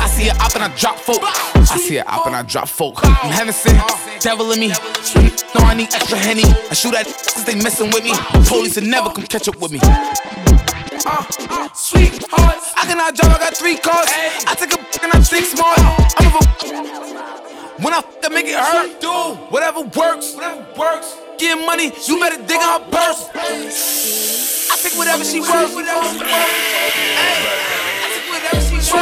I 0.00 0.06
see 0.06 0.28
a 0.28 0.34
op 0.34 0.54
and 0.54 0.62
I 0.62 0.68
drop 0.76 0.96
folk. 0.96 1.18
I 1.22 1.76
see 1.76 1.96
a 1.96 2.04
op 2.04 2.26
and 2.26 2.36
I 2.36 2.42
drop 2.42 2.68
folk. 2.68 3.00
I'm 3.02 3.32
heaven 3.32 3.52
sent, 3.52 3.82
devil 4.20 4.52
in 4.52 4.60
me. 4.60 4.68
No, 4.68 5.66
I 5.66 5.74
need 5.74 5.92
extra 5.92 6.18
henny. 6.18 6.44
I 6.70 6.74
shoot 6.74 6.94
at 6.94 7.06
cause 7.06 7.44
they 7.44 7.56
messing 7.56 7.90
with 7.90 8.04
me. 8.04 8.12
Police 8.46 8.76
will 8.76 8.86
never 8.86 9.10
come 9.10 9.24
catch 9.26 9.48
up 9.48 9.56
with 9.60 9.72
me. 9.72 9.80
Uh, 9.82 11.26
uh, 11.50 11.68
sweetheart, 11.74 12.62
I 12.76 12.84
cannot 12.86 13.16
drive, 13.16 13.34
I 13.34 13.38
got 13.38 13.56
three 13.56 13.76
cars. 13.76 14.06
I 14.46 14.54
take 14.54 14.74
a 14.74 15.02
and 15.02 15.12
I'm 15.12 15.24
six 15.24 15.56
more. 15.56 15.74
I'm 16.18 16.36
a 16.36 17.82
when 17.82 17.92
I 17.92 17.98
f- 17.98 18.18
I 18.24 18.28
make 18.28 18.46
it 18.46 18.54
hurt, 18.54 19.00
do 19.00 19.10
whatever 19.50 19.80
works, 19.80 20.36
whatever 20.36 20.64
works. 20.78 21.16
Get 21.38 21.56
money, 21.66 21.90
you 22.06 22.20
better 22.20 22.38
dig 22.46 22.60
in 22.60 22.62
her 22.62 22.78
purse. 22.88 24.61
I 24.72 24.76
pick 24.80 24.96
whatever 24.96 25.22
she 25.22 25.38
worth, 25.38 25.74
whatever 25.74 26.02
she 26.08 26.16
worth. 26.16 26.32
I 26.32 28.08
take 28.08 28.24
whatever 28.32 28.60
she 28.64 28.72
worth. 28.72 28.92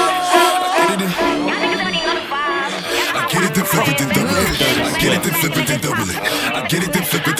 I 3.15 3.27
get 3.31 3.45
it, 3.45 3.55
then 3.55 3.65
flip 3.65 3.87
it, 3.87 3.99
then 3.99 4.09
double 4.11 4.35
it. 4.35 4.59
I 4.83 4.99
get 4.99 5.13
it, 5.15 5.23
then 5.23 5.35
flip 5.39 5.57
it, 5.57 5.67
then 5.69 5.81
double 5.81 6.11
it. 6.11 6.19
I 6.19 6.67
get 6.67 6.83
it, 6.83 6.93
then 6.93 7.05
flip 7.05 7.23
it, 7.23 7.37
then 7.37 7.37
double 7.37 7.40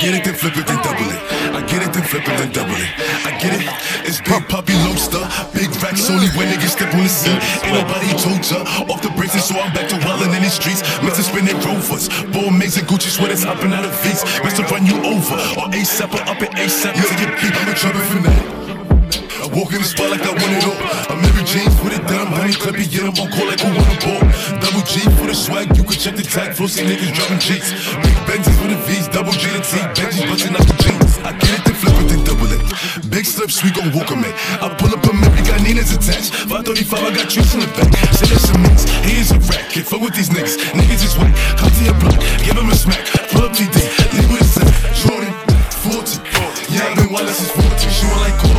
I 0.00 0.02
get 0.02 0.14
it, 0.16 0.24
then 0.24 0.32
flip 0.32 0.56
it, 0.56 0.66
then 0.66 0.80
double 0.80 1.12
it. 1.12 1.20
I 1.52 1.60
get 1.68 1.84
it, 1.84 1.92
then 1.92 2.02
flip 2.08 2.24
it, 2.24 2.32
then 2.40 2.50
double 2.56 2.72
it. 2.72 2.88
I 3.20 3.36
get 3.36 3.52
it. 3.52 3.68
It's 4.08 4.16
big 4.24 4.48
poppy 4.48 4.72
lobster, 4.88 5.20
big 5.52 5.68
racks 5.84 6.08
only 6.08 6.32
when 6.32 6.48
niggas 6.48 6.72
step 6.72 6.88
on 6.96 7.04
the 7.04 7.12
scene. 7.12 7.36
Ain't 7.68 7.76
nobody 7.76 8.08
told 8.16 8.40
ya 8.48 8.64
off 8.88 9.04
the 9.04 9.12
braces, 9.12 9.44
so 9.44 9.60
I'm 9.60 9.68
back 9.76 9.92
to 9.92 10.00
wildin' 10.00 10.32
in 10.32 10.40
the 10.40 10.48
streets. 10.48 10.80
Meant 11.04 11.20
to 11.20 11.22
spin 11.22 11.44
rovers, 11.68 12.08
ball 12.32 12.48
mates 12.48 12.80
and 12.80 12.88
Gucci 12.88 13.12
sweaters 13.12 13.44
hopping 13.44 13.76
out 13.76 13.84
of 13.84 13.92
V's. 14.00 14.24
Mr. 14.40 14.64
run 14.72 14.88
you 14.88 14.96
over 15.04 15.36
or 15.60 15.68
ASAP 15.68 16.08
or 16.16 16.24
up 16.24 16.40
at 16.40 16.56
ASAP 16.56 16.96
to 16.96 17.16
get 17.20 17.36
beat. 17.36 17.52
I'm 17.52 17.74
trouble 17.76 18.00
for 18.00 18.24
that. 18.24 18.59
Walk 19.50 19.74
in 19.74 19.82
the 19.82 19.90
spot 19.90 20.14
like 20.14 20.22
I 20.22 20.30
want 20.30 20.54
it 20.54 20.62
all. 20.62 20.78
I'm 21.10 21.18
Mary 21.26 21.42
James 21.42 21.74
with 21.82 21.90
it 21.90 22.06
down, 22.06 22.30
honey 22.30 22.54
clippy, 22.54 22.86
get 22.86 23.02
them 23.02 23.18
on 23.18 23.26
call 23.34 23.50
like 23.50 23.58
who 23.58 23.74
wanna 23.74 23.98
ball. 23.98 24.22
Double 24.62 24.84
G 24.86 25.02
for 25.18 25.26
the 25.26 25.34
swag, 25.34 25.74
you 25.74 25.82
can 25.82 25.98
check 25.98 26.14
the 26.14 26.22
tag, 26.22 26.54
flow, 26.54 26.70
see 26.70 26.86
niggas 26.86 27.10
dropping 27.18 27.42
G's. 27.42 27.66
Big 27.98 28.14
Benzes 28.30 28.54
with 28.62 28.70
the 28.70 28.80
V's, 28.86 29.10
double 29.10 29.34
G 29.34 29.50
to 29.50 29.58
T, 29.58 29.74
Benji's 29.98 30.22
busting 30.30 30.54
out 30.54 30.62
the 30.70 30.76
jeans. 30.78 31.18
I 31.26 31.34
get 31.34 31.50
it, 31.50 31.62
then 31.66 31.74
flip 31.82 31.98
it, 31.98 32.06
then 32.14 32.22
double 32.22 32.46
it. 32.46 32.62
Big 33.10 33.26
slips, 33.26 33.58
we 33.66 33.74
gon' 33.74 33.90
walk 33.90 34.14
'em 34.14 34.22
in. 34.22 34.30
I 34.62 34.70
pull 34.78 34.94
up 34.94 35.02
a 35.02 35.10
we 35.10 35.42
got 35.42 35.58
Nina's 35.66 35.90
attached. 35.90 36.30
535, 36.46 37.02
I 37.02 37.10
got 37.10 37.26
tricks 37.26 37.50
in 37.50 37.60
the 37.66 37.70
back. 37.74 37.90
Say 38.14 38.30
that's 38.30 38.46
a 38.54 38.58
mix, 38.62 38.86
he 39.02 39.18
is 39.18 39.34
a 39.34 39.38
rat. 39.50 39.66
Can't 39.74 39.82
fuck 39.82 39.98
with 39.98 40.14
these 40.14 40.30
niggas, 40.30 40.62
niggas 40.78 41.02
is 41.02 41.18
whack. 41.18 41.34
Come 41.58 41.74
to 41.74 41.82
your 41.90 41.98
block, 41.98 42.22
give 42.46 42.54
him 42.54 42.70
a 42.70 42.76
smack. 42.78 43.02
Pull 43.34 43.42
up 43.42 43.52
TD, 43.58 43.82
leave 44.14 44.30
with 44.30 44.46
a 44.46 44.48
set. 44.54 44.70
Jordan, 44.94 45.34
40. 45.82 46.22
Yeah, 46.70 46.86
I've 46.86 46.94
been 46.94 47.10
wild 47.10 47.26
since 47.34 47.50
40. 47.50 47.90
She 47.90 48.06
want 48.06 48.22
like 48.30 48.49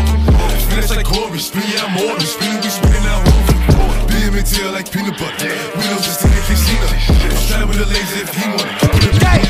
Corey. 0.87 0.97
Like 0.97 1.05
Corey, 1.05 1.39
spin 1.39 1.63
yeah, 1.69 1.85
I'm 1.85 1.93
Morton. 1.93 2.25
Spin, 2.25 2.57
we 2.61 2.69
spinning 2.69 3.05
out 3.05 3.21
over. 3.21 3.53
BMATL 4.09 4.73
like 4.73 4.89
peanut 4.91 5.17
butter. 5.17 5.53
We 5.77 5.83
know 5.85 6.01
just 6.01 6.25
in 6.25 6.31
the 6.33 6.41
casino. 6.49 6.87
Try 7.47 7.63
with 7.65 7.77
the 7.77 7.85
laser 7.85 8.25
if 8.25 8.33
he 8.33 8.49
want 8.49 8.65
it. 8.65 8.77
Put 8.89 9.03
it 9.05 9.21
Gang, 9.21 9.45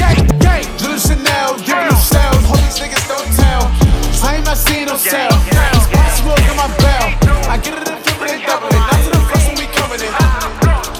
gang, 0.00 0.24
gang. 0.40 0.64
Blue 0.80 0.98
Chanel, 0.98 1.58
give 1.60 1.76
me 1.76 1.84
no 1.92 1.96
sales. 2.00 2.44
All 2.48 2.56
these 2.56 2.78
niggas 2.80 3.04
don't 3.04 3.28
tell. 3.36 3.68
I 4.24 4.36
ain't 4.36 4.46
not 4.46 4.56
seeing 4.56 4.86
no 4.86 4.96
sale. 4.96 5.36
Spots 5.76 6.24
smoke 6.24 6.40
in 6.40 6.56
my 6.56 6.68
bell. 6.80 7.06
I 7.52 7.60
get 7.60 7.76
it 7.76 7.88
in 7.88 7.98
flip 8.00 8.22
it 8.24 8.30
and 8.32 8.42
double 8.48 8.72
it. 8.72 8.80
Not 8.80 9.00
to 9.04 9.10
the 9.12 9.22
first 9.28 9.44
when 9.52 9.56
we 9.60 9.66
coming 9.76 10.00
in. 10.00 10.12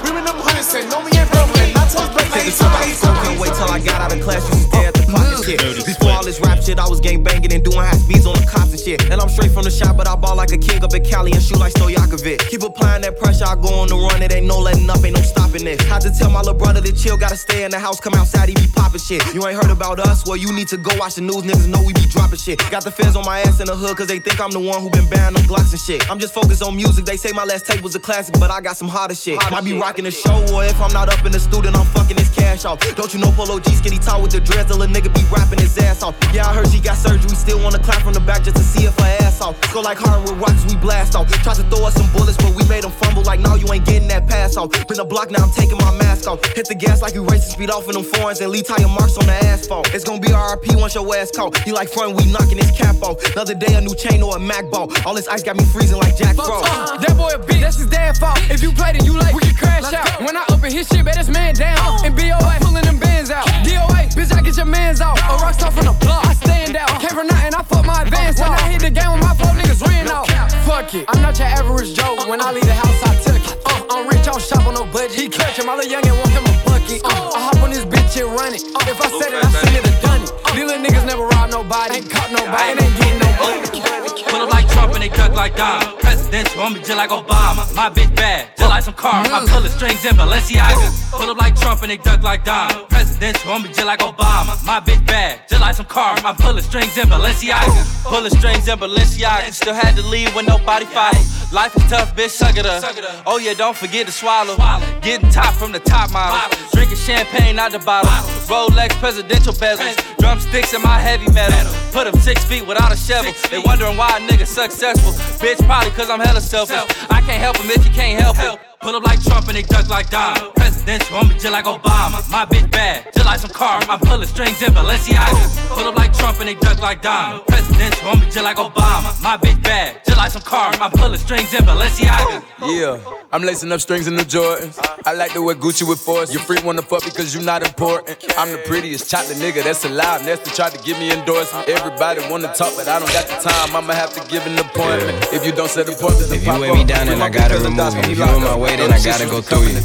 We 0.05 0.09
with 0.13 0.25
them 0.27 0.37
hundreds 0.37 0.69
say, 0.69 0.85
no, 0.85 1.01
we 1.01 1.09
ain't 1.17 1.31
rumbling. 1.33 1.73
Not 1.73 1.89
to 1.97 1.97
his 1.97 2.11
break 2.13 2.29
like 2.29 2.45
Take 2.45 2.53
it 2.53 2.61
to 2.61 2.67
my 2.69 3.17
can't 3.25 3.39
wait 3.41 3.53
till 3.57 3.71
I 3.71 3.79
got 3.79 4.05
out 4.05 4.13
of 4.13 4.21
class. 4.21 4.43
You 4.45 4.55
stare 4.69 4.87
at 4.89 4.93
the 4.93 5.03
clock 5.09 5.25
and 5.33 5.41
shit. 5.41 6.02
All 6.23 6.27
this 6.27 6.39
rap 6.39 6.63
shit, 6.63 6.79
I 6.79 6.87
was 6.87 7.01
gang 7.01 7.21
banging 7.21 7.51
and 7.51 7.61
doing 7.61 7.83
high 7.83 7.99
speeds 7.99 8.25
on 8.25 8.39
the 8.39 8.47
cops 8.47 8.71
and 8.71 8.79
shit. 8.79 9.03
And 9.11 9.19
I'm 9.19 9.27
straight 9.27 9.51
from 9.51 9.67
the 9.67 9.69
shop, 9.69 9.97
but 9.97 10.07
I 10.07 10.15
ball 10.15 10.37
like 10.37 10.53
a 10.53 10.57
king 10.57 10.81
up 10.81 10.93
in 10.93 11.03
Cali 11.03 11.33
and 11.33 11.43
shoot 11.43 11.59
like 11.59 11.73
Stojakovic. 11.73 12.47
Keep 12.47 12.63
applying 12.63 13.01
that 13.01 13.19
pressure, 13.19 13.43
I 13.43 13.55
go 13.59 13.83
on 13.83 13.89
the 13.89 13.99
run. 13.99 14.23
It 14.23 14.31
ain't 14.31 14.47
no 14.47 14.57
letting 14.57 14.89
up, 14.89 15.03
ain't 15.03 15.17
no 15.17 15.21
stopping 15.21 15.67
it. 15.67 15.81
Had 15.81 15.99
to 16.07 16.11
tell 16.15 16.31
my 16.31 16.39
little 16.39 16.53
brother 16.53 16.79
to 16.79 16.93
chill, 16.95 17.17
gotta 17.17 17.35
stay 17.35 17.65
in 17.65 17.71
the 17.71 17.77
house, 17.77 17.99
come 17.99 18.13
outside, 18.13 18.47
he 18.47 18.55
be 18.55 18.71
popping 18.71 19.01
shit. 19.03 19.19
You 19.35 19.45
ain't 19.45 19.61
heard 19.61 19.69
about 19.69 19.99
us? 19.99 20.23
Well, 20.25 20.37
you 20.37 20.53
need 20.53 20.69
to 20.69 20.77
go 20.77 20.95
watch 20.95 21.15
the 21.15 21.27
news, 21.27 21.43
niggas 21.43 21.67
know 21.67 21.83
we 21.83 21.91
be 21.91 22.07
dropping 22.07 22.39
shit. 22.39 22.57
Got 22.71 22.85
the 22.85 22.91
feds 22.91 23.17
on 23.17 23.25
my 23.25 23.41
ass 23.41 23.59
in 23.59 23.67
the 23.67 23.75
hood, 23.75 23.97
cause 23.97 24.07
they 24.07 24.19
think 24.19 24.39
I'm 24.39 24.51
the 24.51 24.63
one 24.63 24.79
who 24.79 24.89
been 24.91 25.09
banning 25.09 25.35
them 25.35 25.43
Glocks 25.43 25.75
and 25.75 25.81
shit. 25.81 26.09
I'm 26.09 26.19
just 26.19 26.33
focused 26.33 26.63
on 26.63 26.73
music, 26.73 27.03
they 27.03 27.17
say 27.17 27.33
my 27.33 27.43
last 27.43 27.65
tape 27.65 27.81
was 27.81 27.95
a 27.95 27.99
classic, 27.99 28.39
but 28.39 28.49
I 28.49 28.61
got 28.61 28.77
some 28.77 28.87
hotter 28.87 29.15
shit. 29.15 29.35
Might 29.51 29.65
be 29.65 29.75
rocking 29.77 30.05
the 30.05 30.11
show, 30.11 30.39
or 30.55 30.63
if 30.63 30.79
I'm 30.79 30.93
not 30.93 31.11
up 31.11 31.25
in 31.25 31.33
the 31.33 31.39
studio, 31.41 31.71
I'm 31.71 31.85
fucking 31.87 32.15
this 32.15 32.33
cash 32.33 32.63
off. 32.63 32.79
Don't 32.95 33.13
you 33.13 33.19
know 33.19 33.33
Polo 33.35 33.59
G 33.59 33.75
skinny 33.75 33.99
tall 33.99 34.21
with 34.21 34.31
the 34.31 34.39
dreads, 34.39 34.71
a 34.71 34.75
little 34.77 34.87
nigga 34.87 35.13
be 35.13 35.19
rapping 35.27 35.59
his 35.59 35.77
ass 35.77 36.01
off. 36.01 36.12
Yeah, 36.33 36.47
I 36.47 36.53
heard 36.53 36.67
she 36.69 36.79
got 36.79 36.97
surgery, 36.97 37.29
still 37.35 37.61
wanna 37.61 37.79
clap 37.79 38.01
from 38.01 38.13
the 38.13 38.19
back 38.19 38.43
just 38.43 38.57
to 38.57 38.63
see 38.63 38.85
if 38.85 38.97
her 38.97 39.17
ass 39.21 39.41
off. 39.41 39.55
Go 39.73 39.81
like 39.81 39.97
hard 39.97 40.23
with 40.23 40.39
rocks, 40.39 40.65
we 40.65 40.75
blast 40.75 41.15
off. 41.15 41.27
Tried 41.43 41.57
to 41.57 41.63
throw 41.69 41.85
us 41.85 41.93
some 41.93 42.09
bullets, 42.11 42.37
but 42.37 42.55
we 42.55 42.63
made 42.67 42.83
them 42.83 42.91
fumble 42.91 43.23
like, 43.23 43.39
no, 43.39 43.55
you 43.55 43.71
ain't 43.71 43.85
getting 43.85 44.07
that 44.07 44.27
pass 44.27 44.57
off. 44.57 44.71
Been 44.87 44.99
a 44.99 45.05
block, 45.05 45.31
now 45.31 45.43
I'm 45.43 45.51
taking 45.51 45.77
my 45.77 45.91
mask 45.97 46.27
off. 46.27 46.43
Hit 46.55 46.67
the 46.67 46.75
gas 46.75 47.01
like 47.01 47.13
you 47.13 47.23
racing 47.23 47.51
speed 47.51 47.69
off 47.69 47.87
in 47.87 47.93
them 47.93 48.03
foreigns 48.03 48.41
and 48.41 48.51
leave 48.51 48.65
tire 48.65 48.87
marks 48.87 49.17
on 49.17 49.25
the 49.25 49.33
asphalt. 49.33 49.93
It's 49.93 50.03
gonna 50.03 50.19
be 50.19 50.29
RP 50.29 50.79
once 50.79 50.95
your 50.95 51.05
ass 51.15 51.31
caught. 51.31 51.57
He 51.59 51.71
like 51.71 51.89
front, 51.89 52.15
we 52.15 52.31
knocking 52.31 52.57
his 52.57 52.71
cap 52.71 53.01
off. 53.01 53.21
Another 53.33 53.55
day, 53.55 53.73
a 53.75 53.81
new 53.81 53.95
chain 53.95 54.21
or 54.21 54.35
a 54.37 54.39
Mac 54.39 54.69
ball. 54.69 54.91
All 55.05 55.13
this 55.13 55.27
ice 55.27 55.43
got 55.43 55.55
me 55.55 55.65
freezing 55.65 55.97
like 55.97 56.17
Jack 56.17 56.35
Frost. 56.35 56.65
Uh, 56.69 56.97
that 56.97 57.15
boy 57.17 57.29
a 57.29 57.39
bitch, 57.39 57.61
that's 57.61 57.77
his 57.77 57.87
dad 57.87 58.17
fault. 58.17 58.39
If 58.49 58.61
you 58.61 58.71
played 58.71 58.95
it, 58.95 59.05
you 59.05 59.13
like, 59.13 59.33
we 59.33 59.41
can 59.41 59.55
crash 59.55 59.93
out. 59.93 60.21
When 60.21 60.35
I 60.35 60.43
open 60.49 60.71
his 60.71 60.87
shit, 60.87 61.05
bet 61.05 61.15
this 61.15 61.29
man 61.29 61.55
down. 61.55 62.05
And 62.05 62.15
BOA, 62.15 62.57
pulling 62.61 62.83
them 62.83 62.99
bands 62.99 63.29
out. 63.31 63.47
DOA, 63.65 64.09
bitch, 64.15 64.33
I 64.33 64.41
get 64.41 64.57
your 64.57 64.65
mans 64.65 65.01
out. 65.01 65.17
A 65.19 65.35
rock 65.41 65.53
star 65.53 65.71
from 65.71 65.85
the 65.85 66.02
I 66.11 66.33
stand 66.33 66.75
out. 66.75 66.99
Came 66.99 67.15
from 67.15 67.27
nothing, 67.27 67.53
I 67.53 67.63
fuck 67.63 67.85
my 67.85 68.01
advance 68.03 68.39
When 68.39 68.51
I 68.51 68.71
hit 68.71 68.81
the 68.81 68.91
game 68.91 69.11
with 69.13 69.21
my 69.21 69.33
flow, 69.35 69.53
niggas 69.53 69.81
ran 69.87 70.07
out. 70.07 70.27
Fuck 70.65 70.93
it, 70.95 71.05
I'm 71.07 71.21
not 71.21 71.37
your 71.37 71.47
average 71.47 71.93
Joe. 71.93 72.15
When 72.27 72.41
I 72.41 72.51
leave 72.51 72.65
the 72.65 72.73
house, 72.73 72.99
I 73.03 73.15
took 73.23 73.43
it. 73.43 73.57
Uh, 73.65 73.85
I'm 73.89 74.07
rich, 74.07 74.27
I 74.27 74.31
don't 74.31 74.41
shop 74.41 74.65
on 74.67 74.73
no 74.75 74.85
budget. 74.85 75.13
He 75.13 75.29
catch 75.29 75.57
him, 75.59 75.69
all 75.69 75.77
the 75.77 75.83
youngin' 75.83 76.15
want 76.17 76.31
him 76.31 76.45
a 76.45 76.53
bucket. 76.65 77.01
Uh, 77.03 77.31
I 77.35 77.39
hop 77.51 77.63
on 77.63 77.69
this 77.69 77.85
bitch 77.85 78.19
and 78.21 78.31
run 78.33 78.53
it. 78.53 78.63
If 78.63 79.01
I 79.01 79.09
said 79.19 79.33
it, 79.33 79.43
I 79.43 79.49
seen 79.61 79.75
it 79.75 79.87
or 79.87 80.01
done 80.01 80.21
it. 80.23 80.42
These 80.53 80.65
little 80.65 80.85
niggas 80.85 81.05
never 81.05 81.23
ride 81.23 81.33
rob 81.43 81.49
nobody, 81.49 81.95
ain't 81.95 82.09
caught 82.09 82.31
nobody, 82.31 82.71
and 82.71 82.81
ain't 82.81 82.97
getting 82.97 83.19
no 83.19 83.29
money. 83.41 83.59
Oh. 83.73 84.29
Pull 84.29 84.41
up 84.41 84.49
like 84.51 84.67
Trump 84.69 84.93
and 84.93 85.03
they 85.03 85.09
duck 85.09 85.33
like 85.33 85.55
Dom. 85.55 85.97
Presidential 85.97 86.61
on 86.61 86.73
me 86.73 86.79
just 86.79 86.95
like 86.95 87.09
Obama. 87.09 87.63
My 87.75 87.89
bitch 87.89 88.15
bad, 88.15 88.49
just 88.57 88.69
like 88.69 88.83
some 88.83 88.93
cars. 88.93 89.29
I'm 89.31 89.47
pulling 89.47 89.71
strings 89.71 90.05
in 90.05 90.15
Balenciaga. 90.15 91.11
Pull 91.11 91.29
up 91.29 91.37
like 91.37 91.55
Trump 91.55 91.81
and 91.81 91.91
they 91.91 91.97
duck 91.97 92.21
like 92.23 92.45
Dom. 92.45 92.87
Presidential 92.87 93.51
on 93.51 93.63
me 93.63 93.69
just 93.69 93.85
like 93.85 93.99
Obama. 93.99 94.53
My 94.65 94.79
bitch 94.79 95.05
bad, 95.05 95.41
just 95.49 95.61
like 95.61 95.75
some 95.75 95.85
cars. 95.85 96.21
I'm 96.23 96.35
pulling 96.35 96.63
strings 96.63 96.97
in 96.97 97.07
Balenciaga. 97.07 98.03
Pulling 98.03 98.31
strings 98.31 98.67
in 98.67 98.77
Balenciaga. 98.77 99.51
Still 99.51 99.73
had 99.73 99.95
to 99.95 100.03
leave 100.03 100.33
when 100.35 100.45
nobody 100.45 100.85
followed. 100.85 101.42
Life 101.53 101.75
is 101.75 101.83
tough, 101.83 102.15
bitch, 102.15 102.31
suck 102.31 102.57
it 102.57 102.65
up. 102.65 102.83
Oh 103.27 103.37
yeah, 103.37 103.53
don't 103.53 103.77
forget 103.77 104.07
to 104.07 104.11
swallow. 104.11 104.55
Getting 105.01 105.29
top 105.29 105.53
from 105.53 105.71
the 105.71 105.79
top 105.79 106.11
model. 106.11 106.49
Drinking 106.73 106.97
champagne 106.97 107.59
out 107.59 107.71
the 107.71 107.77
bottle. 107.77 108.09
Rolex 108.49 108.89
presidential 108.97 109.53
bezels. 109.53 109.95
Drumsticks 110.17 110.73
in 110.73 110.81
my 110.81 110.97
heavy 110.97 111.31
metal. 111.31 111.71
Put 111.91 112.11
them 112.11 112.19
six 112.19 112.43
feet 112.43 112.65
without 112.65 112.91
a 112.91 112.97
shovel. 112.97 113.33
They 113.51 113.59
wondering 113.59 113.97
why 113.97 114.17
a 114.17 114.21
nigga 114.27 114.47
successful. 114.47 115.11
Bitch, 115.37 115.63
probably 115.67 115.91
cause 115.91 116.09
I'm 116.09 116.19
hella 116.19 116.41
selfish. 116.41 116.75
I 117.11 117.21
can't 117.21 117.39
help 117.39 117.57
him 117.57 117.69
if 117.69 117.85
you 117.85 117.91
can't 117.91 118.19
help 118.19 118.39
it. 118.39 118.72
Pull 118.83 118.95
up 118.97 119.03
like 119.03 119.23
Trump 119.23 119.47
and 119.47 119.55
they 119.55 119.61
duck 119.61 119.87
like 119.87 120.09
Don. 120.09 120.51
Presidential 120.55 121.15
on 121.15 121.29
me 121.29 121.35
just 121.35 121.51
like 121.51 121.63
Obama. 121.63 122.19
My 122.29 122.43
bitch 122.45 122.69
bad, 122.69 123.13
just 123.13 123.25
like 123.25 123.39
some 123.39 123.51
car. 123.51 123.81
I'm 123.87 123.97
pulling 123.99 124.27
strings 124.27 124.61
in 124.61 124.73
Balenciaga. 124.73 125.69
Pull 125.69 125.87
up 125.87 125.95
like 125.95 126.11
Trump 126.11 126.39
and 126.41 126.49
they 126.49 126.55
duck 126.55 126.81
like 126.81 127.01
Don. 127.01 127.41
Presidential 127.45 128.09
on 128.09 128.19
me 128.19 128.25
just 128.25 128.43
like 128.43 128.57
Obama. 128.57 129.09
My 129.23 129.37
bitch 129.37 129.63
bad, 129.63 130.03
just 130.05 130.17
like 130.17 130.31
some 130.31 130.41
car. 130.41 130.73
I'm 130.81 130.91
pulling 130.91 131.17
strings 131.17 131.53
in 131.53 131.63
Balenciaga. 131.63 132.43
Yeah, 132.59 132.99
I'm 133.31 133.43
lacing 133.43 133.71
up 133.71 133.79
strings 133.79 134.07
in 134.07 134.17
the 134.17 134.23
Jordans. 134.23 134.77
I 135.05 135.13
like 135.13 135.31
to 135.31 135.41
wear 135.41 135.55
Gucci 135.55 135.87
with 135.87 136.01
force. 136.01 136.33
Your 136.33 136.41
freak 136.41 136.65
wanna 136.65 136.81
fuck 136.81 137.05
because 137.05 137.33
you 137.33 137.41
not 137.41 137.65
important. 137.65 138.17
I'm 138.37 138.51
the 138.51 138.57
prettiest 138.59 139.09
chocolate 139.09 139.37
nigga 139.37 139.63
that's 139.63 139.85
alive. 139.85 140.25
Nestor 140.25 140.51
tried 140.51 140.73
to 140.73 140.83
give 140.83 140.99
me 140.99 141.09
endorsement. 141.11 141.69
Everybody 141.69 142.19
wanna 142.29 142.53
talk, 142.53 142.73
but 142.75 142.89
I 142.89 142.99
don't 142.99 143.11
got 143.13 143.27
the 143.27 143.49
time. 143.49 143.75
I'ma 143.75 143.93
have 143.93 144.13
to 144.15 144.29
give 144.29 144.45
an 144.45 144.59
appointment. 144.59 145.31
If 145.31 145.45
you 145.45 145.53
don't 145.53 145.69
set 145.69 145.87
appointment, 145.87 146.31
If 146.33 146.45
you 146.45 146.59
weigh 146.59 146.73
me 146.73 146.83
down, 146.83 147.07
and 147.07 147.23
I 147.23 147.29
gotta 147.29 147.59
remove 147.59 147.93
you. 147.95 148.11
If 148.11 148.17
you 148.17 148.23
in 148.23 148.43
my 148.43 148.57
way, 148.57 148.72
then 148.79 148.91
I 148.91 149.03
gotta 149.03 149.25
go 149.25 149.41
through 149.41 149.63
you. 149.63 149.79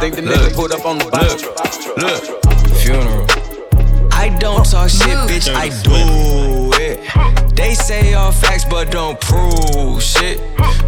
Think 0.00 0.16
the 0.16 0.22
nigga 0.22 0.54
pulled 0.54 0.72
up 0.72 0.84
on 0.86 0.98
the 0.98 1.06
bottom. 1.10 1.38
Look, 1.96 2.22
funeral. 2.76 3.26
I 4.12 4.28
don't 4.38 4.64
talk 4.64 4.88
shit, 4.88 5.18
bitch, 5.28 5.52
I 5.54 5.68
do 5.82 6.53
They 7.54 7.74
say 7.74 8.14
all 8.14 8.32
facts, 8.32 8.64
but 8.64 8.90
don't 8.90 9.20
prove 9.20 10.02
shit. 10.02 10.40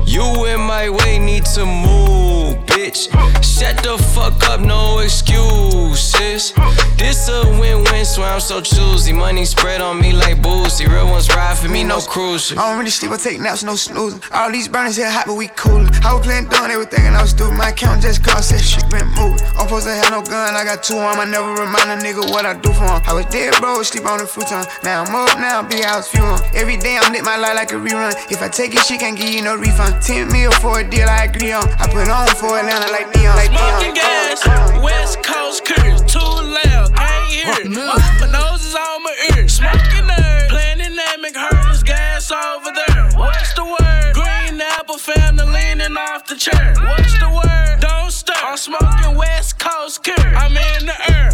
You 0.06 0.46
in 0.46 0.60
my 0.60 0.88
way, 0.88 1.18
need 1.18 1.44
to 1.56 1.64
move, 1.66 2.56
bitch. 2.66 3.10
Shut 3.42 3.76
the 3.82 3.98
fuck 4.14 4.42
up, 4.48 4.60
no 4.60 4.98
excuses. 4.98 6.52
This 6.96 7.28
a 7.28 7.48
win-win, 7.58 8.04
swear 8.04 8.30
I'm 8.32 8.40
so 8.40 8.60
choosy. 8.60 9.12
Money 9.12 9.44
spread 9.44 9.80
on 9.80 10.00
me 10.00 10.12
like 10.12 10.42
boozy. 10.42 10.86
Real 10.86 11.06
ones 11.06 11.28
ride 11.34 11.58
for 11.58 11.68
me, 11.68 11.82
no 11.84 12.00
cruise. 12.00 12.52
I 12.52 12.68
don't 12.68 12.78
really 12.78 12.90
sleep, 12.90 13.12
I 13.12 13.16
take 13.16 13.40
naps, 13.40 13.62
no 13.64 13.74
snoozing. 13.76 14.20
All 14.32 14.50
these 14.50 14.68
burners 14.68 14.96
here 14.96 15.10
hot, 15.10 15.26
but 15.26 15.34
we 15.34 15.48
coolin'. 15.48 15.88
I 16.04 16.14
was 16.14 16.24
playing 16.24 16.48
doing 16.48 16.70
everything 16.70 17.06
and 17.06 17.16
I 17.16 17.22
was 17.22 17.30
stupid. 17.30 17.56
My 17.56 17.70
account 17.70 18.02
just 18.02 18.22
cost 18.22 18.50
that 18.50 18.60
shit 18.60 18.88
been 18.90 19.06
moved. 19.18 19.42
I'm 19.58 19.66
supposed 19.66 19.86
to 19.86 19.94
have 19.94 20.10
no 20.10 20.22
gun, 20.22 20.54
I 20.54 20.64
got 20.64 20.82
two 20.82 20.96
on. 20.96 21.18
I 21.18 21.24
never 21.24 21.50
remind 21.52 21.90
a 21.90 21.96
nigga 21.96 22.30
what 22.30 22.46
I 22.46 22.54
do 22.54 22.72
for 22.72 22.84
him. 22.84 23.02
I 23.06 23.12
was 23.12 23.26
dead, 23.26 23.54
bro, 23.60 23.82
sleep 23.82 24.06
on 24.06 24.18
the 24.18 24.26
futon. 24.26 24.64
Now 24.84 25.04
I'm 25.04 25.14
up, 25.14 25.38
now 25.38 25.62
big 25.62 25.84
house 25.96 26.08
fuel. 26.08 26.36
Every 26.54 26.76
day 26.76 26.98
I'm 27.00 27.12
lit 27.12 27.24
my 27.24 27.36
life 27.36 27.56
like 27.56 27.72
a 27.72 27.80
rerun. 27.80 28.12
If 28.30 28.42
I 28.42 28.48
take 28.48 28.74
it, 28.74 28.84
she 28.84 28.98
can't 28.98 29.16
give 29.16 29.30
you 29.30 29.42
no 29.42 29.56
refund. 29.56 30.02
10 30.02 30.28
mil 30.30 30.52
for 30.60 30.80
a 30.80 30.84
deal, 30.84 31.08
I 31.08 31.24
agree 31.24 31.52
on. 31.52 31.64
I 31.80 31.86
put 31.88 32.08
on 32.08 32.28
for 32.36 32.52
Atlanta 32.58 32.92
like 32.92 33.08
neon. 33.16 33.34
Like 33.36 33.48
Smoking 33.48 33.94
gas, 33.94 34.44
West 34.84 35.22
Coast 35.22 35.64
curse, 35.64 36.02
too 36.04 36.20
loud, 36.20 36.92
can't 36.94 37.32
hear 37.32 37.48
it. 37.64 37.70
My 37.72 38.28
nose 38.28 38.64
is 38.68 38.74
on 38.74 39.02
my 39.04 39.14
ear. 39.32 39.48
smoking 39.48 40.06
nerves. 40.06 40.52
Playing 40.52 40.80
dynamic, 40.84 41.34
hurdles, 41.34 41.82
gas 41.82 42.30
over 42.30 42.72
there. 42.76 43.08
What's 43.16 43.54
the 43.54 43.64
word? 43.64 44.12
Green 44.12 44.60
apple 44.60 44.98
family 44.98 45.46
leaning 45.48 45.96
off 45.96 46.26
the 46.26 46.36
chair. 46.36 46.74
What's 46.76 47.16
the 47.18 47.30
word? 47.30 47.80
Don't 47.80 48.10
stir. 48.10 48.34
I'm 48.36 48.58
smoking 48.58 49.16
West 49.16 49.58
Coast 49.58 50.04
curse. 50.04 50.20
I'm 50.20 50.56
in 50.56 50.86
the 50.90 50.96
air. 51.16 51.30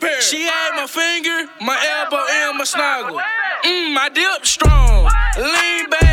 Disappear. 0.00 0.20
She 0.20 0.42
had 0.42 0.76
my 0.76 0.86
finger, 0.86 1.50
my 1.60 1.78
elbow, 2.02 2.24
and 2.30 2.58
my 2.58 2.64
snuggle. 2.64 3.20
Mmm, 3.64 3.94
my 3.94 4.08
dip 4.08 4.44
strong. 4.44 5.08
Lean 5.38 5.90
baby 5.90 6.03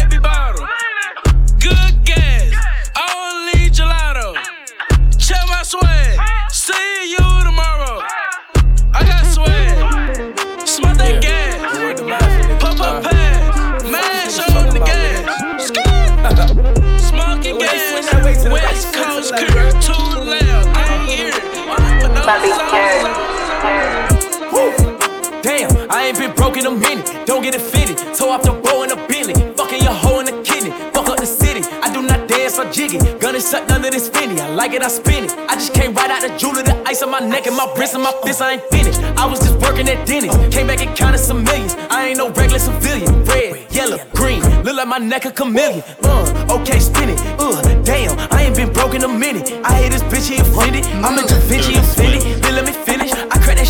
a 26.65 26.71
minute. 26.71 27.25
Don't 27.25 27.41
get 27.41 27.55
it 27.55 27.61
fitted. 27.61 27.97
Toe 28.15 28.29
off 28.29 28.43
the 28.43 28.51
bow 28.51 28.83
in 28.83 28.91
a 28.91 28.95
Bentley. 29.07 29.33
Fucking 29.55 29.81
your 29.83 29.93
hoe 29.93 30.19
in 30.19 30.25
the 30.25 30.41
kidney. 30.43 30.71
Fuck 30.93 31.09
up 31.09 31.17
the 31.17 31.25
city. 31.25 31.61
I 31.81 31.91
do 31.93 32.01
not 32.01 32.27
dance 32.27 32.59
or 32.59 32.69
jiggy. 32.71 32.97
Gun 33.19 33.35
is 33.35 33.45
sucked 33.45 33.71
under 33.71 33.89
this 33.89 34.09
finny. 34.09 34.39
I 34.39 34.49
like 34.49 34.73
it, 34.73 34.81
I 34.83 34.87
spin 34.87 35.25
it. 35.25 35.31
I 35.49 35.55
just 35.55 35.73
came 35.73 35.93
right 35.93 36.09
out 36.09 36.21
the 36.21 36.35
jeweler, 36.37 36.63
the 36.63 36.75
ice 36.87 37.01
on 37.01 37.11
my 37.11 37.19
neck 37.19 37.47
and 37.47 37.55
my 37.55 37.71
wrist 37.77 37.93
and 37.93 38.03
my 38.03 38.13
fist. 38.23 38.41
I 38.41 38.53
ain't 38.53 38.63
finished. 38.71 38.99
I 39.17 39.25
was 39.25 39.39
just 39.39 39.55
working 39.59 39.87
at 39.89 40.05
Dennis. 40.07 40.35
Came 40.53 40.67
back 40.67 40.81
and 40.81 40.95
counted 40.95 41.19
some 41.19 41.43
millions. 41.43 41.75
I 41.89 42.07
ain't 42.07 42.17
no 42.17 42.29
regular 42.29 42.59
civilian. 42.59 43.23
Red, 43.25 43.71
yellow, 43.71 43.99
green. 44.13 44.41
Look 44.63 44.75
like 44.75 44.87
my 44.87 44.97
neck 44.97 45.25
a 45.25 45.31
chameleon. 45.31 45.83
Uh, 46.03 46.57
okay, 46.59 46.79
spin 46.79 47.09
it. 47.09 47.19
Uh, 47.39 47.61
damn, 47.83 48.17
I 48.31 48.43
ain't 48.43 48.55
been 48.55 48.71
broke 48.71 48.93
in 48.93 49.03
a 49.03 49.07
minute. 49.07 49.51
I 49.63 49.73
hate 49.75 49.91
this 49.91 50.03
bitch, 50.03 50.29
he 50.29 50.37
offended. 50.37 50.85
I'm 51.03 51.17
a 51.17 51.27
Da 51.27 51.39
Vinci 51.47 51.75
offended. 51.75 52.43
Then 52.43 52.55
let 52.55 52.65
me 52.65 52.80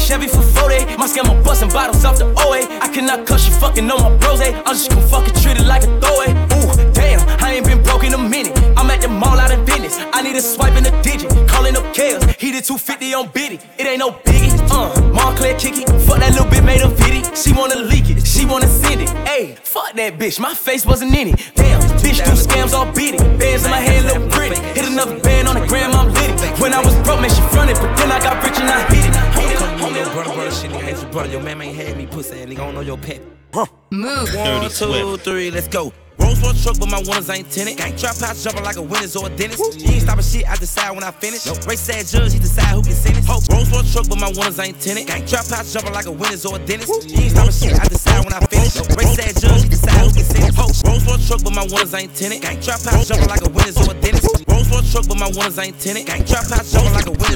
Chevy 0.01 0.27
for 0.27 0.41
40. 0.41 0.97
My 0.97 1.07
scam, 1.07 1.29
I'm 1.29 1.43
busting 1.43 1.69
bottles 1.69 2.03
off 2.05 2.17
the 2.17 2.25
OA. 2.25 2.65
I 2.81 2.89
cannot 2.93 3.25
cuss 3.25 3.47
you 3.47 3.53
fucking 3.55 3.89
on 3.89 4.01
my 4.01 4.17
bros. 4.17 4.41
eh? 4.41 4.51
I'm 4.65 4.73
just 4.75 4.89
gonna 4.89 5.01
fucking 5.07 5.35
treat 5.41 5.57
it 5.57 5.65
like 5.65 5.83
a 5.83 5.99
throwaway. 6.01 6.31
Ooh, 6.57 6.91
damn, 6.93 7.21
I 7.41 7.53
ain't 7.53 7.65
been 7.65 7.81
broke 7.83 8.03
in 8.03 8.13
a 8.13 8.17
minute. 8.17 8.57
I'm 8.77 8.89
at 8.89 9.01
the 9.01 9.07
mall 9.07 9.39
out 9.39 9.51
in 9.51 9.63
business. 9.63 9.97
I 10.11 10.21
need 10.21 10.35
a 10.35 10.41
swipe 10.41 10.75
in 10.75 10.85
a 10.85 11.01
digit. 11.03 11.29
Calling 11.47 11.77
up 11.77 11.85
chaos. 11.93 12.23
He 12.39 12.51
did 12.51 12.63
250 12.65 13.13
on 13.13 13.27
Biddy. 13.29 13.59
It 13.77 13.85
ain't 13.85 13.99
no 13.99 14.11
biggie. 14.11 14.51
Uh, 14.71 14.89
Montclair 15.13 15.57
kicky. 15.57 15.85
Fuck 16.05 16.19
that 16.19 16.33
little 16.33 16.49
bit 16.49 16.63
made 16.63 16.81
a 16.81 16.87
video. 16.87 17.23
She 17.35 17.53
wanna 17.53 17.75
leak 17.75 18.09
it. 18.09 18.25
She 18.25 18.45
wanna 18.45 18.67
send 18.67 19.01
it. 19.01 19.09
Ayy, 19.27 19.57
fuck 19.59 19.93
that 19.93 20.17
bitch. 20.17 20.39
My 20.39 20.53
face 20.53 20.85
wasn't 20.85 21.15
in 21.15 21.29
it. 21.29 21.51
Damn, 21.55 21.79
bitch 22.01 22.23
do 22.25 22.31
scams 22.31 22.73
all 22.73 22.91
beat 22.93 23.15
it. 23.15 23.21
Bands 23.39 23.63
in 23.65 23.71
my 23.71 23.79
hand 23.79 24.05
look 24.07 24.31
pretty. 24.31 24.55
Hit 24.75 24.89
another 24.89 25.19
band 25.19 25.47
on 25.47 25.55
the 25.59 25.65
gram, 25.67 25.91
I'm. 25.93 26.11
When 26.61 26.73
I 26.73 26.79
was 26.85 26.93
broke, 27.01 27.21
man, 27.21 27.29
she 27.33 27.41
fronted. 27.49 27.75
But 27.81 27.95
then 27.97 28.11
I 28.11 28.19
got 28.21 28.37
rich 28.43 28.59
and 28.61 28.69
I 28.69 28.85
hit 28.93 29.00
brother, 30.13 30.33
brother, 30.33 30.51
shit, 30.51 30.71
nigga, 30.71 30.87
ain't 30.87 31.01
your 31.01 31.11
brother. 31.11 31.31
Your 31.31 31.41
man 31.41 31.61
ain't 31.61 31.75
had 31.75 31.97
me 31.97 32.05
pussy, 32.05 32.39
ass 32.39 32.47
nigga. 32.47 32.59
I 32.59 32.65
don't 32.65 32.75
know 32.75 32.81
your 32.81 32.97
pet. 32.97 33.21
Huh. 33.53 33.65
Move. 33.91 34.33
One, 34.35 34.69
two, 34.69 35.17
three, 35.17 35.51
let's 35.51 35.67
go. 35.67 35.93
Rolls 36.19 36.39
Royce 36.43 36.63
truck, 36.63 36.77
but 36.79 36.89
my 36.89 37.01
ones 37.07 37.29
ain't 37.29 37.49
tinted. 37.49 37.77
Gang 37.77 37.95
trap 37.97 38.15
house 38.17 38.43
jumping 38.43 38.63
like 38.63 38.75
a 38.75 38.81
winner's 38.81 39.15
or 39.15 39.25
a 39.25 39.29
dentist. 39.29 39.81
He 39.81 39.93
ain't 39.95 40.03
stopping 40.03 40.23
shit, 40.23 40.47
I 40.47 40.55
decide 40.55 40.91
when 40.91 41.03
I 41.03 41.11
finish. 41.11 41.47
Race 41.65 41.79
sad 41.79 42.05
judge, 42.05 42.33
he 42.33 42.39
decide 42.39 42.75
who 42.75 42.83
can 42.83 42.93
sentence. 42.93 43.25
Ho, 43.25 43.39
Rolls 43.49 43.71
Royce 43.71 43.91
truck, 43.91 44.07
but 44.07 44.19
my 44.19 44.31
ones 44.35 44.59
ain't 44.59 44.79
tinted. 44.79 45.07
Gang 45.07 45.25
trap 45.25 45.47
house 45.47 45.73
jumping 45.73 45.93
like 45.93 46.05
a 46.05 46.11
winner's 46.11 46.45
or 46.45 46.55
a 46.55 46.59
dentist. 46.59 47.09
He 47.09 47.23
ain't 47.23 47.31
stopping 47.31 47.55
shit, 47.55 47.79
I 47.79 47.87
decide 47.87 48.23
when 48.23 48.33
I 48.33 48.39
finish. 48.45 48.75
Race 48.95 49.15
sad 49.15 49.33
judge, 49.39 49.63
he 49.63 49.69
decide 49.69 49.99
who 50.03 50.11
can 50.11 50.25
sentence. 50.27 50.55
Ho, 50.55 50.67
Rolls 50.87 51.05
Royce 51.07 51.27
truck, 51.27 51.43
but 51.43 51.53
my 51.55 51.65
ones 51.71 51.93
ain't 51.93 52.13
tinted. 52.13 52.41
Gang 52.41 52.59
trap 52.59 52.81
house 52.83 53.07
jumping 53.07 53.29
like 53.29 53.41
a 53.41 53.49
winner's 53.49 53.77
or 53.79 53.91
a 53.91 53.95
dentist. 53.95 54.27
Rolls 54.47 54.69
Royce 54.69 54.91
truck, 54.91 55.07
but 55.07 55.17
my 55.17 55.31
ones 55.33 55.57
ain't 55.57 55.79
tinted. 55.79 56.05
Gang 56.05 56.23
trap 56.25 56.45
house 56.51 56.71
jumping 56.71 56.93
like 56.93 57.07
a 57.07 57.15
winner's 57.15 57.30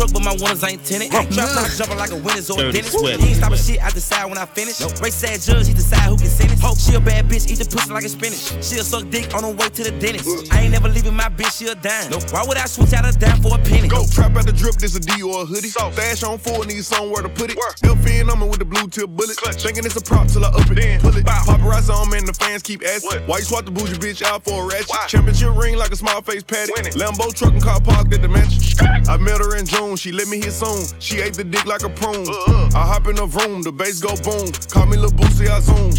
truck, 0.00 0.12
but 0.12 0.24
my 0.24 0.34
ones 0.40 0.64
ain't 0.64 0.84
tinted. 0.84 1.10
Gang 1.10 1.28
trap 1.30 1.48
house 1.50 1.76
jumping 1.76 1.98
like 1.98 2.10
a 2.10 2.16
winner's 2.16 2.48
or 2.50 2.58
a 2.58 2.72
Dirty 2.72 2.80
dentist. 2.80 3.04
He 3.04 3.28
ain't 3.28 3.36
stopping 3.36 3.58
shit, 3.58 3.84
I 3.84 3.90
decide 3.90 4.24
when 4.26 4.38
I 4.38 4.46
finish. 4.46 4.80
Race 5.00 5.14
sad 5.14 5.40
judge, 5.40 5.68
he 5.68 5.74
decide 5.74 6.08
who 6.08 6.16
can 6.16 6.26
sentence. 6.26 6.49
Ho, 6.62 6.74
she 6.74 6.94
a 6.94 7.00
bad 7.00 7.26
bitch, 7.26 7.50
eat 7.50 7.58
the 7.58 7.64
pussy 7.64 7.92
like 7.92 8.04
a 8.04 8.08
spinach. 8.08 8.52
She'll 8.62 8.84
suck 8.84 9.08
dick 9.10 9.34
on 9.34 9.42
her 9.44 9.50
way 9.50 9.68
to 9.68 9.82
the 9.84 9.92
dentist. 9.96 10.52
I 10.52 10.62
ain't 10.62 10.72
never 10.72 10.88
leaving 10.88 11.14
my 11.14 11.28
bitch, 11.28 11.58
she 11.58 11.66
a 11.68 11.74
dime. 11.74 12.12
Why 12.30 12.44
would 12.46 12.56
I 12.56 12.66
switch 12.66 12.92
out 12.92 13.08
a 13.08 13.16
dime 13.16 13.40
for 13.40 13.54
a 13.54 13.58
penny? 13.58 13.88
Go 13.88 14.04
trap 14.06 14.36
at 14.36 14.46
the 14.46 14.52
drip, 14.52 14.76
this 14.76 14.94
a 14.96 15.00
D 15.00 15.22
or 15.22 15.42
a 15.42 15.44
hoodie. 15.46 15.68
So. 15.68 15.90
Stash 15.90 16.22
on 16.22 16.38
four, 16.38 16.66
need 16.66 16.84
somewhere 16.84 17.22
to 17.22 17.28
put 17.28 17.50
it. 17.50 17.58
Still 17.76 17.96
feeling 17.96 18.30
on 18.30 18.40
me 18.40 18.48
with 18.48 18.58
the 18.58 18.64
blue 18.64 18.88
tip 18.88 19.08
bullet. 19.10 19.36
Thinking 19.36 19.84
it's 19.84 19.96
a 19.96 20.02
prop 20.02 20.28
till 20.28 20.44
I 20.44 20.48
up 20.48 20.70
it. 20.70 20.74
Then 20.74 21.00
Pull 21.00 21.16
it. 21.16 21.24
Paparazzi 21.24 21.94
on 21.94 22.10
me 22.10 22.18
and 22.18 22.28
the 22.28 22.34
fans 22.34 22.62
keep 22.62 22.84
asking. 22.84 23.26
Why 23.26 23.38
you 23.38 23.44
swap 23.44 23.64
the 23.64 23.70
bougie 23.70 23.96
bitch 23.96 24.22
out 24.22 24.44
for 24.44 24.64
a 24.64 24.66
ratchet? 24.66 25.08
Championship 25.08 25.56
ring 25.56 25.76
like 25.76 25.92
a 25.92 25.96
small 25.96 26.20
face 26.22 26.42
patty. 26.42 26.72
Lambo 26.92 27.32
truck 27.34 27.52
and 27.52 27.62
car 27.62 27.80
parked 27.80 28.12
at 28.12 28.22
the 28.22 28.28
mansion. 28.28 28.60
I 29.08 29.16
met 29.16 29.38
her 29.38 29.56
in 29.56 29.66
June, 29.66 29.96
she 29.96 30.12
let 30.12 30.28
me 30.28 30.38
hit 30.38 30.52
soon. 30.52 30.84
She 31.00 31.20
ate 31.20 31.34
the 31.34 31.44
dick 31.44 31.66
like 31.66 31.82
a 31.82 31.90
prune. 31.90 32.28
Uh-huh. 32.28 32.70
I 32.74 32.86
hop 32.86 33.08
in 33.08 33.16
the 33.16 33.26
room, 33.26 33.62
the 33.62 33.72
bass 33.72 34.00
go 34.00 34.14
boom. 34.16 34.52
Call 34.68 34.86
me 34.86 34.96
Lil 34.96 35.10
Boosie, 35.10 35.48
I 35.48 35.60
zoom. 35.60 35.90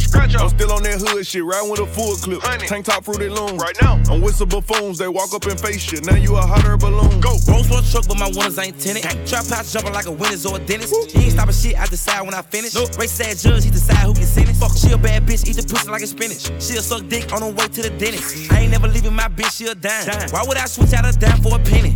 I'm 0.42 0.50
still 0.52 0.72
on 0.72 0.84
that 0.84 1.00
hood 1.00 1.26
shit, 1.26 1.44
riding 1.44 1.70
with 1.70 1.80
a 1.80 1.88
full 1.88 2.16
clip. 2.16 2.42
Tank 2.68 2.86
top 2.86 3.04
fruity 3.04 3.30
loom. 3.30 3.58
Right 3.58 3.76
now. 3.82 4.02
I'm 4.10 4.22
with 4.22 4.36
some 4.36 4.50
buffoons, 4.50 4.98
they 4.98 5.08
walk 5.08 5.34
up 5.34 5.46
and 5.46 5.60
face 5.60 5.92
you. 5.92 6.02
Now 6.02 6.16
you 6.16 6.36
a 6.36 6.42
hotter 6.42 6.78
balloon. 6.78 7.20
Go. 7.20 7.38
Rolls 7.48 7.70
Royce 7.70 7.92
truck, 7.92 8.08
but 8.08 8.20
my 8.20 8.28
winners 8.28 8.58
ain't 8.60 8.80
tinted. 8.80 9.04
Trap 9.26 9.48
house 9.48 9.72
jumping 9.72 9.94
like 9.94 10.06
a 10.06 10.12
winner's 10.12 10.46
or 10.46 10.58
a 10.58 10.60
dentist. 10.60 10.94
He 11.12 11.24
ain't 11.24 11.34
stopping 11.34 11.56
shit, 11.56 11.80
I 11.80 11.86
decide 11.88 12.22
when 12.22 12.34
I 12.34 12.42
finish. 12.42 12.76
Nope. 12.76 12.98
Race 12.98 13.12
sad 13.12 13.38
judge, 13.38 13.64
he 13.64 13.72
decide 13.72 14.04
who 14.04 14.14
can 14.14 14.24
sentence. 14.24 14.60
Fuck, 14.60 14.76
she 14.78 14.92
a 14.92 14.98
bad 14.98 15.26
bitch, 15.26 15.48
eat 15.48 15.56
the 15.56 15.64
pussy 15.64 15.90
like 15.90 16.02
a 16.02 16.08
spinach. 16.08 16.52
She'll 16.62 16.82
suck 16.82 17.08
dick 17.08 17.32
on 17.34 17.42
her 17.42 17.52
way 17.52 17.68
to 17.68 17.82
the 17.82 17.90
dentist. 17.98 18.52
I 18.52 18.62
ain't 18.62 18.72
never 18.72 18.88
leaving 18.88 19.14
my 19.14 19.28
bitch, 19.28 19.58
she 19.58 19.68
a 19.68 19.76
dime. 19.76 20.08
Why 20.32 20.44
would 20.46 20.58
I 20.58 20.66
switch 20.66 20.94
out 20.94 21.06
a 21.08 21.18
dime 21.18 21.42
for 21.42 21.56
a 21.56 21.60
penny? 21.60 21.96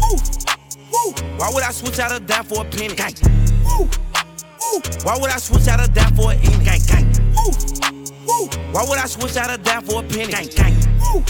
Woo. 0.00 0.16
Woo. 0.92 1.12
Why 1.38 1.50
would 1.52 1.64
I 1.64 1.70
switch 1.70 1.98
out 1.98 2.12
a 2.12 2.20
dime 2.20 2.44
for 2.44 2.62
a 2.62 2.64
penny? 2.64 2.94
Gang. 2.94 3.14
Woo. 3.64 3.88
Woo. 3.88 4.80
Why 5.02 5.16
would 5.20 5.30
I 5.30 5.38
switch 5.38 5.68
out 5.68 5.80
a 5.80 5.90
dime 5.90 6.14
for 6.14 6.32
a 6.32 6.36
penny? 6.36 6.64
Gang, 6.64 6.80
gang. 6.86 7.17
Woo. 8.26 8.46
Why 8.72 8.84
would 8.88 8.98
I 8.98 9.06
switch 9.06 9.36
out 9.36 9.50
a 9.50 9.58
dime 9.62 9.82
for 9.82 10.00
a 10.00 10.06
penny? 10.06 10.32
Gang, 10.32 10.48
gang. 10.54 10.76
Woo. 11.00 11.24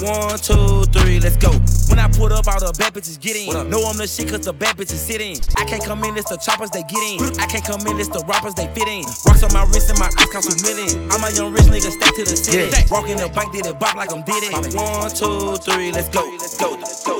One, 0.00 0.36
two, 0.38 0.84
three, 0.92 1.20
let's 1.20 1.36
go. 1.36 1.50
When 1.88 1.98
I 1.98 2.08
put 2.08 2.32
up, 2.32 2.46
all 2.48 2.60
the 2.60 2.74
bad 2.78 2.92
bitches 2.92 3.18
get 3.20 3.36
in. 3.36 3.70
Know 3.70 3.84
I'm 3.84 3.96
the 3.96 4.06
shit 4.06 4.28
cause 4.28 4.44
the 4.44 4.52
bad 4.52 4.76
bitches 4.76 5.00
sit 5.00 5.20
in. 5.20 5.38
I 5.56 5.64
can't 5.64 5.82
come 5.82 6.02
in, 6.04 6.16
it's 6.16 6.28
the 6.28 6.36
choppers 6.36 6.70
they 6.70 6.82
get 6.82 6.98
in. 6.98 7.20
I 7.40 7.46
can't 7.46 7.64
come 7.64 7.80
in, 7.86 7.98
it's 7.98 8.08
the 8.08 8.24
rappers 8.26 8.54
they 8.54 8.66
fit 8.74 8.88
in. 8.88 9.04
Rocks 9.24 9.42
on 9.42 9.52
my 9.52 9.64
wrist 9.70 9.88
and 9.88 9.98
my 9.98 10.06
eyes 10.06 10.28
count 10.32 10.44
to 10.44 10.54
million. 10.66 11.10
I'm 11.10 11.22
a 11.24 11.30
young 11.32 11.52
rich 11.52 11.70
nigga, 11.70 11.90
stay 11.94 12.10
to 12.10 12.24
the 12.28 12.36
city. 12.36 12.68
Yeah. 12.68 12.84
Walk 12.90 13.08
in 13.08 13.16
the 13.16 13.28
bank, 13.28 13.52
did 13.52 13.66
it 13.66 13.78
bop 13.78 13.94
like 13.94 14.12
I'm 14.12 14.22
did 14.24 14.42
it. 14.44 14.74
One, 14.74 15.08
two, 15.10 15.56
three, 15.62 15.92
let's 15.92 16.08
go. 16.08 16.26
Let's 16.38 16.58
go. 16.58 16.76
Let's 16.76 17.04
go. 17.04 17.12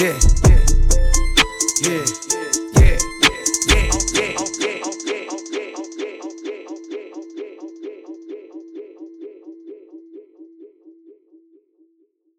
Yeah. 0.00 0.18
Yeah. 0.44 0.49